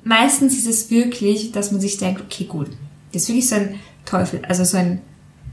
meistens 0.02 0.56
ist 0.56 0.66
es 0.66 0.90
wirklich, 0.90 1.52
dass 1.52 1.72
man 1.72 1.80
sich 1.80 1.98
denkt, 1.98 2.22
okay, 2.22 2.44
gut, 2.44 2.68
das 3.12 3.22
ist 3.22 3.28
wirklich 3.28 3.48
so 3.48 3.56
ein 3.56 3.74
Teufel, 4.06 4.40
also 4.48 4.64
so 4.64 4.78
ein 4.78 5.00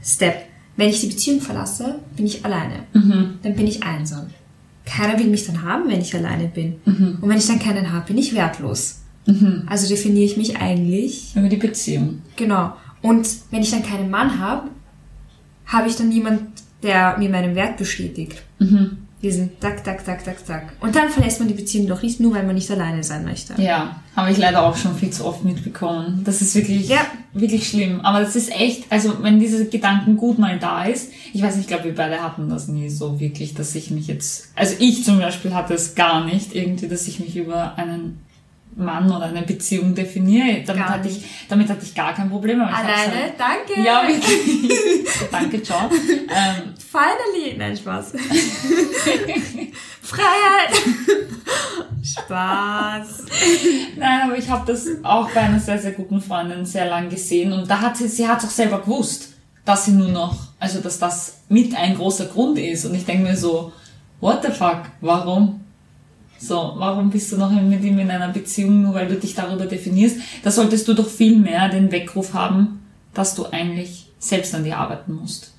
Step. 0.02 0.36
Wenn 0.76 0.88
ich 0.88 1.00
die 1.00 1.08
Beziehung 1.08 1.40
verlasse, 1.40 1.98
bin 2.16 2.24
ich 2.24 2.44
alleine. 2.44 2.84
Dann 3.42 3.56
bin 3.56 3.66
ich 3.66 3.82
einsam. 3.82 4.28
Keiner 4.88 5.18
will 5.18 5.26
mich 5.28 5.46
dann 5.46 5.62
haben, 5.62 5.88
wenn 5.88 6.00
ich 6.00 6.14
alleine 6.14 6.48
bin. 6.48 6.76
Und 7.20 7.28
wenn 7.28 7.38
ich 7.38 7.46
dann 7.46 7.58
keinen 7.58 7.92
habe, 7.92 8.06
bin 8.06 8.18
ich 8.18 8.34
wertlos. 8.34 9.02
Also 9.66 9.88
definiere 9.88 10.24
ich 10.24 10.36
mich 10.36 10.56
eigentlich 10.56 11.36
Über 11.36 11.48
die 11.48 11.56
Beziehung. 11.56 12.22
Genau. 12.36 12.72
Und 13.02 13.28
wenn 13.50 13.60
ich 13.60 13.70
dann 13.70 13.82
keinen 13.82 14.10
Mann 14.10 14.38
habe, 14.40 14.68
habe 15.66 15.88
ich 15.88 15.96
dann 15.96 16.08
niemand, 16.08 16.40
der 16.82 17.18
mir 17.18 17.28
meinen 17.28 17.54
Wert 17.54 17.76
bestätigt. 17.76 18.42
Diesen 19.20 19.58
tak, 19.58 19.82
tak, 19.82 20.04
tak, 20.04 20.24
tak, 20.24 20.46
tak. 20.46 20.72
Und 20.80 20.94
dann 20.94 21.08
verlässt 21.10 21.40
man 21.40 21.48
die 21.48 21.54
Beziehung 21.54 21.88
doch 21.88 22.02
nicht, 22.02 22.20
nur 22.20 22.34
weil 22.34 22.44
man 22.44 22.54
nicht 22.54 22.70
alleine 22.70 23.02
sein 23.02 23.24
möchte. 23.24 23.60
Ja, 23.60 24.00
habe 24.14 24.30
ich 24.30 24.38
leider 24.38 24.62
auch 24.62 24.76
schon 24.76 24.96
viel 24.96 25.10
zu 25.10 25.24
oft 25.26 25.44
mitbekommen. 25.44 26.22
Das 26.24 26.40
ist 26.40 26.54
wirklich, 26.54 26.88
Ja. 26.88 27.00
wirklich 27.32 27.68
schlimm. 27.68 28.00
Aber 28.02 28.20
das 28.20 28.36
ist 28.36 28.52
echt, 28.52 28.84
also 28.90 29.20
wenn 29.22 29.40
diese 29.40 29.66
Gedanken 29.68 30.16
gut 30.16 30.38
mal 30.38 30.56
da 30.60 30.84
ist, 30.84 31.10
ich 31.32 31.42
weiß 31.42 31.56
nicht, 31.56 31.64
ich 31.64 31.68
glaube, 31.68 31.84
wir 31.86 31.94
beide 31.96 32.22
hatten 32.22 32.48
das 32.48 32.68
nie 32.68 32.88
so 32.90 33.18
wirklich, 33.18 33.54
dass 33.54 33.74
ich 33.74 33.90
mich 33.90 34.06
jetzt, 34.06 34.50
also 34.54 34.76
ich 34.78 35.04
zum 35.04 35.18
Beispiel 35.18 35.52
hatte 35.52 35.74
es 35.74 35.96
gar 35.96 36.24
nicht 36.24 36.54
irgendwie, 36.54 36.86
dass 36.86 37.08
ich 37.08 37.18
mich 37.18 37.34
über 37.36 37.76
einen 37.76 38.20
Mann 38.76 39.10
oder 39.10 39.24
eine 39.24 39.42
Beziehung 39.42 39.96
definiere. 39.96 40.62
Damit 40.64 40.84
Gar 40.84 40.90
hatte 40.94 41.08
ich, 41.08 41.24
damit 41.48 41.68
hatte 41.68 41.84
ich 41.84 41.94
gar 41.96 42.14
kein 42.14 42.30
Problem. 42.30 42.60
Alleine? 42.60 42.86
Halt, 42.86 43.34
Danke! 43.36 43.82
ja, 43.84 44.06
wirklich. 44.06 45.08
Danke, 45.32 45.56
John. 45.56 45.90
Ähm, 46.30 46.74
Finally! 46.90 47.56
Nein, 47.58 47.76
Spaß. 47.76 48.12
Freiheit! 50.02 50.72
Spaß. 52.02 53.24
Nein, 53.96 54.20
aber 54.24 54.38
ich 54.38 54.48
habe 54.48 54.72
das 54.72 54.86
auch 55.02 55.30
bei 55.30 55.40
einer 55.40 55.60
sehr, 55.60 55.78
sehr 55.78 55.92
guten 55.92 56.20
Freundin 56.22 56.64
sehr 56.64 56.88
lang 56.88 57.10
gesehen 57.10 57.52
und 57.52 57.68
da 57.68 57.82
hat 57.82 57.98
sie, 57.98 58.08
sie 58.08 58.26
hat 58.26 58.42
auch 58.42 58.50
selber 58.50 58.80
gewusst, 58.80 59.34
dass 59.66 59.84
sie 59.84 59.92
nur 59.92 60.08
noch, 60.08 60.36
also 60.58 60.80
dass 60.80 60.98
das 60.98 61.40
mit 61.50 61.76
ein 61.76 61.94
großer 61.94 62.26
Grund 62.26 62.58
ist 62.58 62.86
und 62.86 62.94
ich 62.94 63.04
denke 63.04 63.24
mir 63.24 63.36
so, 63.36 63.72
what 64.20 64.42
the 64.42 64.50
fuck, 64.50 64.84
warum? 65.02 65.60
So, 66.38 66.72
warum 66.76 67.10
bist 67.10 67.30
du 67.32 67.36
noch 67.36 67.50
mit 67.50 67.84
ihm 67.84 67.98
in 67.98 68.10
einer 68.10 68.28
Beziehung, 68.28 68.82
nur 68.82 68.94
weil 68.94 69.08
du 69.08 69.16
dich 69.16 69.34
darüber 69.34 69.66
definierst? 69.66 70.18
Da 70.42 70.50
solltest 70.50 70.88
du 70.88 70.94
doch 70.94 71.08
viel 71.08 71.36
mehr 71.36 71.68
den 71.68 71.92
Weckruf 71.92 72.32
haben, 72.32 72.86
dass 73.12 73.34
du 73.34 73.44
eigentlich 73.44 74.06
selbst 74.18 74.54
an 74.54 74.64
dir 74.64 74.78
arbeiten 74.78 75.14
musst. 75.14 75.52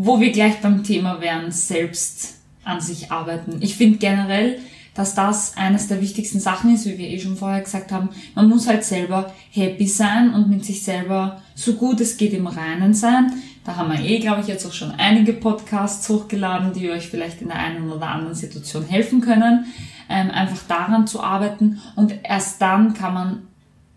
Wo 0.00 0.20
wir 0.20 0.30
gleich 0.30 0.60
beim 0.60 0.84
Thema 0.84 1.20
wären, 1.20 1.50
selbst 1.50 2.36
an 2.62 2.80
sich 2.80 3.10
arbeiten. 3.10 3.56
Ich 3.60 3.74
finde 3.74 3.98
generell, 3.98 4.58
dass 4.94 5.16
das 5.16 5.56
eines 5.56 5.88
der 5.88 6.00
wichtigsten 6.00 6.38
Sachen 6.38 6.72
ist, 6.72 6.86
wie 6.86 6.98
wir 6.98 7.08
eh 7.08 7.18
schon 7.18 7.36
vorher 7.36 7.62
gesagt 7.62 7.90
haben. 7.90 8.10
Man 8.36 8.48
muss 8.48 8.68
halt 8.68 8.84
selber 8.84 9.32
happy 9.50 9.88
sein 9.88 10.32
und 10.32 10.48
mit 10.48 10.64
sich 10.64 10.84
selber 10.84 11.42
so 11.56 11.72
gut 11.74 12.00
es 12.00 12.16
geht 12.16 12.32
im 12.32 12.46
Reinen 12.46 12.94
sein. 12.94 13.32
Da 13.64 13.74
haben 13.74 13.90
wir 13.90 14.00
eh, 14.00 14.20
glaube 14.20 14.40
ich, 14.40 14.46
jetzt 14.46 14.64
auch 14.66 14.72
schon 14.72 14.92
einige 14.92 15.32
Podcasts 15.32 16.08
hochgeladen, 16.08 16.72
die 16.72 16.90
euch 16.90 17.08
vielleicht 17.08 17.42
in 17.42 17.48
der 17.48 17.58
einen 17.58 17.90
oder 17.90 18.06
anderen 18.06 18.36
Situation 18.36 18.84
helfen 18.84 19.20
können, 19.20 19.66
ähm, 20.08 20.30
einfach 20.30 20.62
daran 20.68 21.08
zu 21.08 21.22
arbeiten. 21.22 21.80
Und 21.96 22.14
erst 22.22 22.62
dann 22.62 22.94
kann 22.94 23.14
man, 23.14 23.42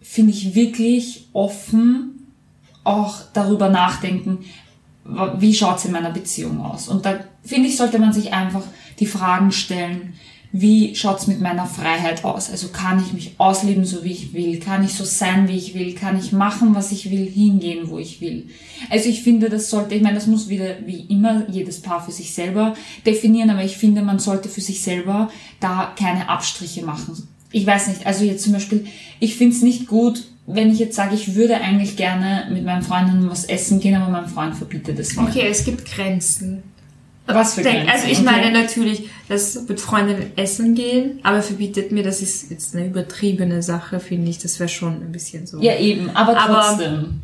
finde 0.02 0.32
ich, 0.32 0.56
wirklich 0.56 1.30
offen 1.34 2.28
auch 2.84 3.18
darüber 3.34 3.70
nachdenken, 3.70 4.40
wie 5.04 5.54
schaut's 5.54 5.86
in 5.86 5.92
meiner 5.92 6.12
Beziehung 6.12 6.62
aus? 6.62 6.88
Und 6.88 7.06
da 7.06 7.20
finde 7.44 7.70
ich, 7.70 7.78
sollte 7.78 8.00
man 8.00 8.14
sich 8.14 8.34
einfach 8.34 8.64
die 9.00 9.06
Fragen 9.06 9.52
stellen, 9.52 10.14
wie 10.54 10.96
schaut's 10.96 11.28
mit 11.28 11.40
meiner 11.40 11.66
Freiheit 11.66 12.26
aus? 12.26 12.50
Also 12.50 12.70
kann 12.70 13.02
ich 13.02 13.14
mich 13.14 13.36
ausleben, 13.38 13.86
so 13.86 14.04
wie 14.04 14.12
ich 14.12 14.34
will? 14.34 14.60
Kann 14.60 14.84
ich 14.84 14.94
so 14.94 15.06
sein, 15.06 15.48
wie 15.48 15.56
ich 15.56 15.74
will? 15.74 15.96
Kann 15.96 16.20
ich 16.20 16.34
machen, 16.34 16.76
was 16.76 16.92
ich 16.92 17.10
will? 17.10 17.26
Hingehen, 17.26 17.90
wo 17.90 18.00
ich 18.00 18.20
will? 18.20 18.50
Also 18.90 19.08
ich 19.08 19.24
finde, 19.24 19.50
das 19.50 19.70
sollte, 19.70 19.96
ich 19.96 20.02
meine, 20.02 20.16
das 20.16 20.28
muss 20.28 20.50
wieder 20.50 20.76
wie 20.86 21.06
immer 21.08 21.50
jedes 21.50 21.82
Paar 21.82 22.04
für 22.04 22.12
sich 22.12 22.34
selber 22.34 22.76
definieren, 23.06 23.50
aber 23.50 23.64
ich 23.64 23.78
finde, 23.78 24.02
man 24.02 24.20
sollte 24.20 24.50
für 24.50 24.62
sich 24.62 24.84
selber 24.84 25.30
da 25.62 25.94
keine 25.98 26.28
Abstriche 26.28 26.84
machen. 26.84 27.30
Ich 27.54 27.66
weiß 27.66 27.88
nicht, 27.88 28.06
also 28.06 28.26
jetzt 28.26 28.44
zum 28.44 28.54
Beispiel, 28.54 28.86
ich 29.22 29.36
finde 29.36 29.56
es 29.56 29.62
nicht 29.62 29.88
gut, 29.88 30.26
wenn 30.48 30.72
ich 30.72 30.80
jetzt 30.80 30.96
sage, 30.96 31.16
ich 31.16 31.36
würde 31.36 31.56
eigentlich 31.56 31.96
gerne 31.96 32.48
mit 32.52 32.66
meinen 32.66 32.82
Freunden 32.82 33.30
was 33.30 33.46
essen 33.46 33.80
gehen, 33.80 33.96
aber 33.96 34.12
mein 34.12 34.28
Freund 34.28 34.56
verbietet 34.56 35.00
es 35.00 35.16
mir. 35.16 35.24
Okay, 35.24 35.48
es 35.50 35.64
gibt 35.64 35.86
Grenzen. 35.86 36.64
Was 37.28 37.54
für 37.54 37.62
Grenzen? 37.62 37.88
also 37.90 38.08
ich 38.08 38.18
Okay. 38.20 38.26
meine 38.26 38.52
natürlich, 38.52 39.10
dass 39.30 39.68
mit 39.68 39.80
Freundinnen 39.80 40.32
essen 40.36 40.76
gehen, 40.76 41.20
aber 41.24 41.42
verbietet 41.42 41.92
mir, 41.92 42.04
das 42.04 42.22
ist 42.22 42.50
jetzt 42.52 42.76
eine 42.76 42.88
übertriebene 42.88 43.62
Sache, 43.64 44.00
finde 44.02 44.30
ich. 44.30 44.40
Das 44.40 44.60
wäre 44.60 44.68
schon 44.68 44.96
ein 44.96 45.12
bisschen 45.12 45.48
so. 45.48 45.62
Ja, 45.62 45.78
eben, 45.78 46.10
aber 46.10 46.38
Aber- 46.38 46.62
trotzdem. 46.76 47.22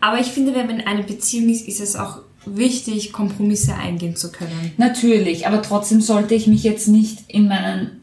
Aber 0.00 0.20
ich 0.20 0.26
finde, 0.26 0.54
wenn 0.54 0.66
man 0.66 0.80
in 0.80 0.86
einer 0.86 1.02
Beziehung 1.02 1.48
ist, 1.48 1.66
ist 1.66 1.80
es 1.80 1.96
auch 1.96 2.18
wichtig, 2.46 3.12
Kompromisse 3.12 3.74
eingehen 3.74 4.16
zu 4.16 4.30
können. 4.30 4.72
Natürlich, 4.76 5.46
aber 5.46 5.60
trotzdem 5.62 6.00
sollte 6.00 6.34
ich 6.34 6.46
mich 6.46 6.62
jetzt 6.62 6.86
nicht 6.88 7.18
in 7.28 7.48
meinen 7.48 7.97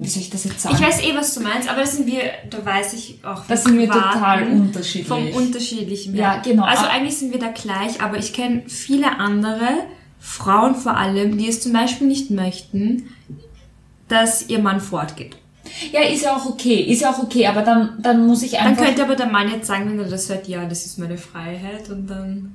wie 0.00 0.08
soll 0.08 0.22
ich 0.22 0.30
das 0.30 0.44
jetzt 0.44 0.62
sagen? 0.62 0.74
Ich 0.74 0.80
weiß 0.80 1.02
eh, 1.02 1.14
was 1.14 1.34
du 1.34 1.40
meinst, 1.42 1.68
aber 1.68 1.82
das 1.82 1.96
sind 1.96 2.06
wir, 2.06 2.22
da 2.48 2.64
weiß 2.64 2.94
ich 2.94 3.20
auch. 3.22 3.44
Das 3.46 3.64
sind 3.64 3.78
wir 3.78 3.86
total 3.86 4.44
unterschiedlich. 4.50 5.06
Vom 5.06 5.28
unterschiedlichen. 5.28 6.16
Ja, 6.16 6.38
genau. 6.38 6.64
Also 6.64 6.86
eigentlich 6.86 7.18
sind 7.18 7.32
wir 7.32 7.38
da 7.38 7.48
gleich, 7.48 8.00
aber 8.00 8.16
ich 8.16 8.32
kenne 8.32 8.62
viele 8.66 9.18
andere 9.18 9.68
Frauen 10.18 10.74
vor 10.74 10.96
allem, 10.96 11.36
die 11.36 11.48
es 11.48 11.60
zum 11.60 11.74
Beispiel 11.74 12.06
nicht 12.06 12.30
möchten, 12.30 13.10
dass 14.08 14.48
ihr 14.48 14.58
Mann 14.58 14.80
fortgeht. 14.80 15.36
ja, 15.92 16.00
ist 16.00 16.24
ja 16.24 16.34
auch 16.34 16.46
okay, 16.46 16.80
ist 16.80 17.02
ja 17.02 17.10
auch 17.10 17.22
okay, 17.22 17.46
aber 17.46 17.60
dann, 17.60 17.98
dann 18.00 18.26
muss 18.26 18.42
ich 18.42 18.52
Dann 18.52 18.68
einfach... 18.68 18.86
könnte 18.86 19.04
aber 19.04 19.16
der 19.16 19.26
Mann 19.26 19.50
jetzt 19.50 19.66
sagen, 19.66 19.90
wenn 19.90 19.98
er 19.98 20.08
das 20.08 20.30
hört, 20.30 20.48
ja, 20.48 20.64
das 20.64 20.86
ist 20.86 20.98
meine 20.98 21.18
Freiheit 21.18 21.90
und 21.90 22.06
dann. 22.06 22.54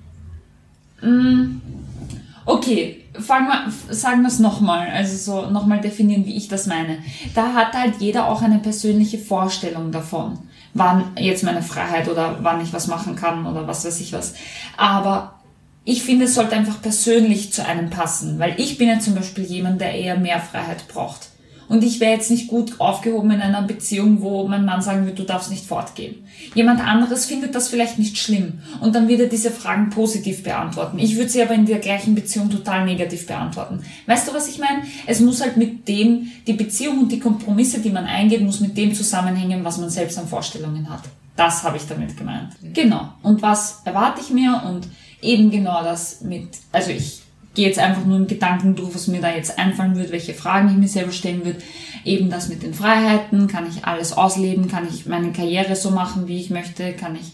Okay, 2.45 3.03
fangen 3.19 3.47
wir, 3.47 3.93
sagen 3.93 4.21
wir 4.21 4.27
es 4.27 4.39
nochmal, 4.39 4.89
also 4.89 5.17
so 5.17 5.49
nochmal 5.49 5.81
definieren, 5.81 6.25
wie 6.25 6.35
ich 6.35 6.47
das 6.47 6.67
meine. 6.67 6.99
Da 7.33 7.53
hat 7.53 7.73
halt 7.73 7.95
jeder 7.99 8.27
auch 8.27 8.41
eine 8.43 8.59
persönliche 8.59 9.17
Vorstellung 9.17 9.91
davon, 9.91 10.37
wann 10.73 11.15
jetzt 11.17 11.43
meine 11.43 11.63
Freiheit 11.63 12.07
oder 12.07 12.37
wann 12.41 12.61
ich 12.61 12.71
was 12.71 12.87
machen 12.87 13.15
kann 13.15 13.47
oder 13.47 13.67
was 13.67 13.83
weiß 13.83 13.99
ich 13.99 14.13
was. 14.13 14.35
Aber 14.77 15.39
ich 15.85 16.03
finde, 16.03 16.25
es 16.25 16.35
sollte 16.35 16.55
einfach 16.55 16.81
persönlich 16.81 17.51
zu 17.51 17.65
einem 17.65 17.89
passen, 17.89 18.37
weil 18.37 18.59
ich 18.59 18.77
bin 18.77 18.89
ja 18.89 18.99
zum 18.99 19.15
Beispiel 19.15 19.45
jemand, 19.45 19.81
der 19.81 19.93
eher 19.93 20.17
mehr 20.17 20.39
Freiheit 20.39 20.87
braucht. 20.87 21.29
Und 21.67 21.83
ich 21.83 21.99
wäre 21.99 22.13
jetzt 22.13 22.31
nicht 22.31 22.47
gut 22.47 22.79
aufgehoben 22.79 23.31
in 23.31 23.41
einer 23.41 23.63
Beziehung, 23.63 24.21
wo 24.21 24.47
mein 24.47 24.65
Mann 24.65 24.81
sagen 24.81 25.03
würde, 25.05 25.15
du 25.15 25.23
darfst 25.23 25.49
nicht 25.49 25.65
fortgehen. 25.65 26.25
Jemand 26.53 26.79
anderes 26.79 27.25
findet 27.25 27.55
das 27.55 27.69
vielleicht 27.69 27.97
nicht 27.97 28.17
schlimm 28.17 28.59
und 28.81 28.93
dann 28.93 29.07
wird 29.07 29.21
er 29.21 29.27
diese 29.27 29.51
Fragen 29.51 29.89
positiv 29.89 30.43
beantworten. 30.43 30.99
Ich 30.99 31.15
würde 31.15 31.29
sie 31.29 31.41
aber 31.41 31.53
in 31.53 31.65
der 31.65 31.79
gleichen 31.79 32.13
Beziehung 32.15 32.49
total 32.49 32.85
negativ 32.85 33.25
beantworten. 33.25 33.81
Weißt 34.05 34.27
du, 34.27 34.33
was 34.33 34.47
ich 34.47 34.59
meine? 34.59 34.83
Es 35.07 35.19
muss 35.19 35.41
halt 35.41 35.57
mit 35.57 35.87
dem, 35.87 36.31
die 36.45 36.53
Beziehung 36.53 36.99
und 36.99 37.11
die 37.11 37.19
Kompromisse, 37.19 37.79
die 37.79 37.89
man 37.89 38.05
eingeht, 38.05 38.41
muss 38.41 38.59
mit 38.59 38.77
dem 38.77 38.93
zusammenhängen, 38.93 39.63
was 39.63 39.77
man 39.77 39.89
selbst 39.89 40.17
an 40.17 40.27
Vorstellungen 40.27 40.89
hat. 40.89 41.03
Das 41.35 41.63
habe 41.63 41.77
ich 41.77 41.87
damit 41.87 42.15
gemeint. 42.15 42.53
Genau. 42.73 43.09
Und 43.21 43.41
was 43.41 43.81
erwarte 43.83 44.21
ich 44.21 44.29
mir? 44.29 44.61
Und 44.65 44.87
eben 45.21 45.51
genau 45.51 45.83
das 45.83 46.21
mit, 46.21 46.47
also 46.71 46.91
ich 46.91 47.24
gehe 47.55 47.67
jetzt 47.67 47.79
einfach 47.79 48.05
nur 48.05 48.17
im 48.17 48.27
Gedanken 48.27 48.75
durch, 48.75 48.93
was 48.93 49.07
mir 49.07 49.21
da 49.21 49.33
jetzt 49.33 49.57
einfallen 49.57 49.95
wird, 49.95 50.11
welche 50.11 50.33
Fragen 50.33 50.69
ich 50.69 50.75
mir 50.77 50.87
selber 50.87 51.11
stellen 51.11 51.43
würde. 51.45 51.59
Eben 52.03 52.29
das 52.29 52.49
mit 52.49 52.61
den 52.61 52.73
Freiheiten, 52.73 53.47
kann 53.47 53.67
ich 53.67 53.85
alles 53.85 54.13
ausleben, 54.13 54.67
kann 54.67 54.87
ich 54.87 55.05
meine 55.07 55.31
Karriere 55.31 55.75
so 55.75 55.89
machen, 55.89 56.27
wie 56.27 56.39
ich 56.39 56.49
möchte, 56.51 56.93
kann 56.93 57.15
ich, 57.15 57.31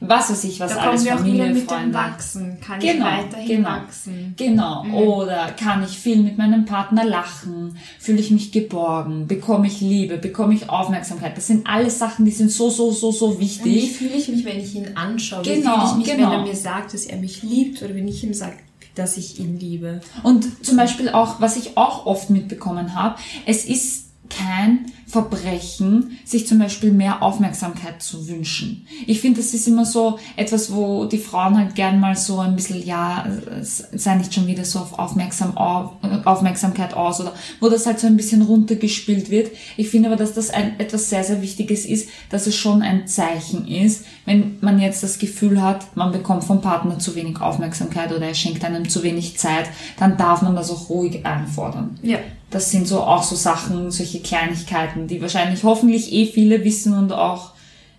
was 0.00 0.30
weiß 0.30 0.44
ich, 0.44 0.60
was 0.60 0.74
Da 0.74 0.80
alles, 0.80 1.02
kommen 1.02 1.04
wir 1.04 1.14
auch 1.14 1.24
wieder 1.24 1.44
Familie, 1.44 1.54
mit 1.54 1.62
dem 1.62 1.68
Freunde. 1.68 1.94
Wachsen. 1.94 2.58
Kann 2.60 2.80
Genau, 2.80 3.06
ich 3.06 3.24
weiterhin 3.24 3.48
genau. 3.48 3.68
wachsen? 3.68 4.34
Genau. 4.36 4.84
Oder 4.92 5.52
kann 5.52 5.82
ich 5.84 5.98
viel 5.98 6.16
mit 6.22 6.36
meinem 6.38 6.64
Partner 6.64 7.04
lachen? 7.04 7.76
Fühle 7.98 8.18
ich 8.20 8.30
mich 8.30 8.50
geborgen? 8.52 9.26
Bekomme 9.26 9.66
ich 9.66 9.80
Liebe? 9.80 10.16
Bekomme 10.18 10.54
ich 10.54 10.68
Aufmerksamkeit? 10.70 11.36
Das 11.36 11.46
sind 11.46 11.66
alles 11.66 11.98
Sachen, 11.98 12.24
die 12.24 12.30
sind 12.32 12.50
so, 12.50 12.70
so, 12.70 12.90
so, 12.92 13.12
so 13.12 13.36
Wie 13.38 13.44
wichtig. 13.44 13.92
fühle 13.92 14.14
ich 14.14 14.28
mich, 14.28 14.44
wenn 14.44 14.58
ich 14.58 14.74
ihn 14.74 14.88
anschaue? 14.96 15.42
Genau, 15.42 15.54
Wie 15.54 15.60
fühle 15.60 15.84
ich 15.90 15.96
mich, 15.96 16.16
genau. 16.16 16.30
wenn 16.32 16.38
er 16.40 16.44
mir 16.46 16.56
sagt, 16.56 16.92
dass 16.94 17.04
er 17.06 17.18
mich 17.18 17.42
liebt 17.42 17.82
oder 17.82 17.94
wenn 17.94 18.08
ich 18.08 18.22
ihm 18.24 18.34
sage, 18.34 18.54
dass 18.94 19.16
ich 19.16 19.38
ihn 19.40 19.58
liebe? 19.58 20.00
Und 20.22 20.64
zum 20.64 20.76
Beispiel 20.76 21.08
auch, 21.10 21.40
was 21.40 21.56
ich 21.56 21.76
auch 21.76 22.06
oft 22.06 22.30
mitbekommen 22.30 22.94
habe, 22.94 23.16
es 23.46 23.64
ist 23.64 24.04
kein 24.30 24.86
Verbrechen, 25.14 26.18
sich 26.24 26.48
zum 26.48 26.58
Beispiel 26.58 26.90
mehr 26.90 27.22
Aufmerksamkeit 27.22 28.02
zu 28.02 28.26
wünschen. 28.26 28.84
Ich 29.06 29.20
finde, 29.20 29.40
das 29.40 29.54
ist 29.54 29.68
immer 29.68 29.86
so 29.86 30.18
etwas, 30.34 30.74
wo 30.74 31.04
die 31.04 31.18
Frauen 31.18 31.56
halt 31.56 31.76
gern 31.76 32.00
mal 32.00 32.16
so 32.16 32.40
ein 32.40 32.56
bisschen, 32.56 32.84
ja, 32.84 33.24
es 33.60 33.84
sei 33.94 34.16
nicht 34.16 34.34
schon 34.34 34.48
wieder 34.48 34.64
so 34.64 34.80
auf 34.80 34.98
Aufmerksam, 34.98 35.56
auf, 35.56 35.92
Aufmerksamkeit 36.24 36.94
aus 36.94 37.20
oder 37.20 37.32
wo 37.60 37.68
das 37.68 37.86
halt 37.86 38.00
so 38.00 38.08
ein 38.08 38.16
bisschen 38.16 38.42
runtergespielt 38.42 39.30
wird. 39.30 39.52
Ich 39.76 39.88
finde 39.88 40.08
aber, 40.08 40.16
dass 40.16 40.34
das 40.34 40.50
ein, 40.50 40.80
etwas 40.80 41.08
sehr, 41.08 41.22
sehr 41.22 41.40
Wichtiges 41.40 41.86
ist, 41.86 42.08
dass 42.30 42.48
es 42.48 42.56
schon 42.56 42.82
ein 42.82 43.06
Zeichen 43.06 43.68
ist, 43.68 44.04
wenn 44.24 44.58
man 44.62 44.80
jetzt 44.80 45.04
das 45.04 45.20
Gefühl 45.20 45.62
hat, 45.62 45.96
man 45.96 46.10
bekommt 46.10 46.42
vom 46.42 46.60
Partner 46.60 46.98
zu 46.98 47.14
wenig 47.14 47.40
Aufmerksamkeit 47.40 48.10
oder 48.10 48.26
er 48.26 48.34
schenkt 48.34 48.64
einem 48.64 48.88
zu 48.88 49.04
wenig 49.04 49.38
Zeit, 49.38 49.66
dann 49.96 50.16
darf 50.16 50.42
man 50.42 50.56
das 50.56 50.72
auch 50.72 50.88
ruhig 50.88 51.24
einfordern. 51.24 52.00
Ja. 52.02 52.18
Das 52.54 52.70
sind 52.70 52.86
so 52.86 53.00
auch 53.00 53.24
so 53.24 53.34
Sachen, 53.34 53.90
solche 53.90 54.20
Kleinigkeiten, 54.20 55.03
die 55.06 55.20
wahrscheinlich 55.20 55.62
hoffentlich 55.64 56.12
eh 56.12 56.26
viele 56.26 56.64
wissen 56.64 56.96
und 56.96 57.12
auch 57.12 57.52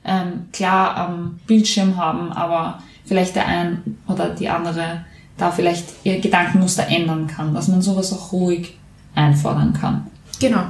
ähm, 0.05 0.45
klar 0.53 0.95
am 0.97 1.39
Bildschirm 1.47 1.97
haben, 1.97 2.31
aber 2.31 2.81
vielleicht 3.05 3.35
der 3.35 3.47
ein 3.47 3.97
oder 4.07 4.29
die 4.29 4.49
andere 4.49 5.05
da 5.37 5.51
vielleicht 5.51 5.85
ihr 6.03 6.19
Gedankenmuster 6.19 6.87
ändern 6.87 7.27
kann, 7.27 7.53
dass 7.53 7.67
man 7.67 7.81
sowas 7.81 8.13
auch 8.13 8.31
ruhig 8.31 8.77
einfordern 9.15 9.73
kann. 9.73 10.07
Genau. 10.39 10.63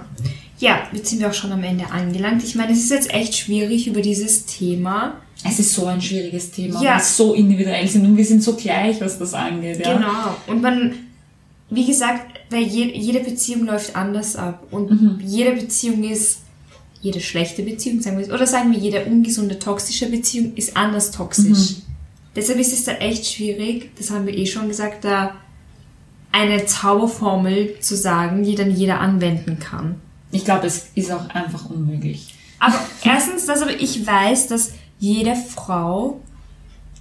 Ja, 0.58 0.80
jetzt 0.93 1.10
sind 1.10 1.19
wir 1.19 1.30
auch 1.30 1.34
schon 1.34 1.52
am 1.52 1.63
Ende 1.63 1.89
angelangt. 1.91 2.43
Ich 2.43 2.56
meine, 2.56 2.71
es 2.71 2.80
ist 2.80 2.91
jetzt 2.91 3.13
echt 3.13 3.36
schwierig 3.36 3.88
über 3.88 4.02
dieses 4.02 4.45
Thema. 4.45 5.13
Es 5.43 5.60
ist 5.60 5.74
so 5.74 5.86
ein 5.86 6.02
schwieriges 6.02 6.50
Thema, 6.52 6.82
Ja. 6.82 6.91
weil 6.91 6.98
es 7.00 7.15
so 7.17 7.34
individuell 7.34 7.88
sind 7.88 8.06
und 8.06 8.17
wir 8.17 8.26
sind 8.26 8.41
so 8.41 8.56
gleich, 8.56 9.00
was 9.02 9.19
das 9.19 9.34
angeht. 9.34 9.86
Ja? 9.86 9.93
Genau. 9.93 10.36
Und 10.48 10.62
man, 10.62 10.93
wie 11.69 11.86
gesagt, 11.86 12.35
weil 12.49 12.63
je, 12.63 12.91
jede 12.97 13.19
Beziehung 13.19 13.65
läuft 13.65 13.95
anders 13.95 14.36
ab. 14.36 14.67
Und 14.71 14.91
Mhm. 14.91 15.19
jede 15.25 15.53
Beziehung 15.53 16.03
ist, 16.03 16.39
jede 17.01 17.19
schlechte 17.19 17.63
Beziehung, 17.63 18.01
sagen 18.01 18.17
wir, 18.17 18.34
oder 18.34 18.47
sagen 18.47 18.71
wir, 18.71 18.79
jede 18.79 19.05
ungesunde, 19.05 19.60
toxische 19.60 20.10
Beziehung 20.10 20.53
ist 20.55 20.75
anders 20.75 21.12
toxisch. 21.12 21.71
Mhm. 21.77 21.81
Deshalb 22.36 22.60
ist 22.60 22.73
es 22.73 22.84
da 22.84 22.93
echt 22.93 23.25
schwierig, 23.25 23.91
das 23.97 24.10
haben 24.12 24.25
wir 24.25 24.36
eh 24.38 24.45
schon 24.45 24.67
gesagt, 24.67 25.05
da 25.05 25.36
eine 26.31 26.65
Zauberformel 26.65 27.79
zu 27.79 27.95
sagen, 27.95 28.43
die 28.43 28.55
dann 28.55 28.75
jeder 28.75 28.99
anwenden 28.99 29.58
kann. 29.60 29.95
Ich 30.31 30.43
glaube, 30.43 30.67
es 30.67 30.88
ist 30.95 31.12
auch 31.12 31.29
einfach 31.29 31.69
unmöglich. 31.69 32.34
Aber 32.60 32.77
erstens, 33.03 33.45
dass 33.45 33.62
aber 33.62 33.79
ich 33.79 34.05
weiß, 34.05 34.47
dass 34.47 34.71
jede 34.99 35.36
Frau 35.36 36.19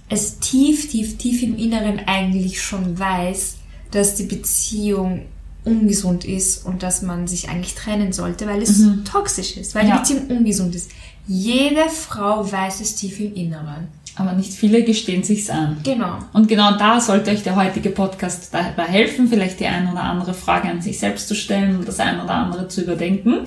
es 0.07 0.39
tief, 0.39 0.89
tief, 0.89 1.17
tief 1.17 1.41
im 1.43 1.57
Inneren 1.57 1.99
eigentlich 2.05 2.61
schon 2.61 2.97
weiß, 2.97 3.57
dass 3.91 4.15
die 4.15 4.23
Beziehung 4.23 5.25
ungesund 5.65 6.25
ist 6.25 6.65
und 6.65 6.83
dass 6.83 7.01
man 7.01 7.27
sich 7.27 7.49
eigentlich 7.49 7.75
trennen 7.75 8.13
sollte, 8.13 8.47
weil 8.47 8.61
es 8.61 8.81
toxisch 9.11 9.57
ist, 9.57 9.75
weil 9.75 9.87
Ja. 9.87 9.93
die 10.03 10.13
Beziehung 10.13 10.37
ungesund 10.37 10.75
ist. 10.75 10.91
Jede 11.27 11.89
Frau 11.89 12.49
weiß 12.51 12.81
es 12.81 12.95
tief 12.95 13.19
im 13.19 13.33
Inneren. 13.33 13.87
Aber 14.17 14.31
nicht 14.31 14.53
viele 14.53 14.83
gestehen 14.85 15.23
sich's 15.23 15.49
an. 15.49 15.77
Genau. 15.83 16.19
Und 16.31 16.47
genau 16.47 16.77
da 16.77 17.01
sollte 17.01 17.31
euch 17.31 17.43
der 17.43 17.57
heutige 17.57 17.89
Podcast 17.89 18.47
dabei 18.53 18.85
helfen, 18.85 19.27
vielleicht 19.27 19.59
die 19.59 19.65
ein 19.65 19.91
oder 19.91 20.03
andere 20.03 20.33
Frage 20.33 20.69
an 20.69 20.81
sich 20.81 20.99
selbst 20.99 21.27
zu 21.27 21.35
stellen 21.35 21.75
und 21.79 21.85
das 21.87 21.99
ein 21.99 22.21
oder 22.21 22.33
andere 22.33 22.69
zu 22.69 22.81
überdenken. 22.83 23.39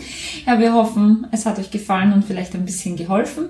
Ja, 0.47 0.59
wir 0.59 0.75
hoffen, 0.75 1.27
es 1.31 1.47
hat 1.47 1.59
euch 1.59 1.71
gefallen 1.71 2.13
und 2.13 2.25
vielleicht 2.27 2.55
ein 2.55 2.67
bisschen 2.67 2.97
geholfen. 2.97 3.47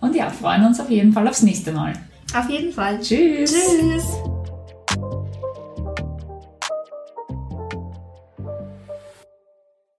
Und 0.00 0.14
ja, 0.16 0.30
freuen 0.30 0.64
uns 0.64 0.80
auf 0.80 0.88
jeden 0.90 1.12
Fall 1.12 1.28
aufs 1.28 1.42
nächste 1.42 1.72
Mal. 1.72 1.92
Auf 2.34 2.48
jeden 2.48 2.72
Fall. 2.72 3.00
Tschüss. 3.00 3.52
Tschüss. 3.52 4.35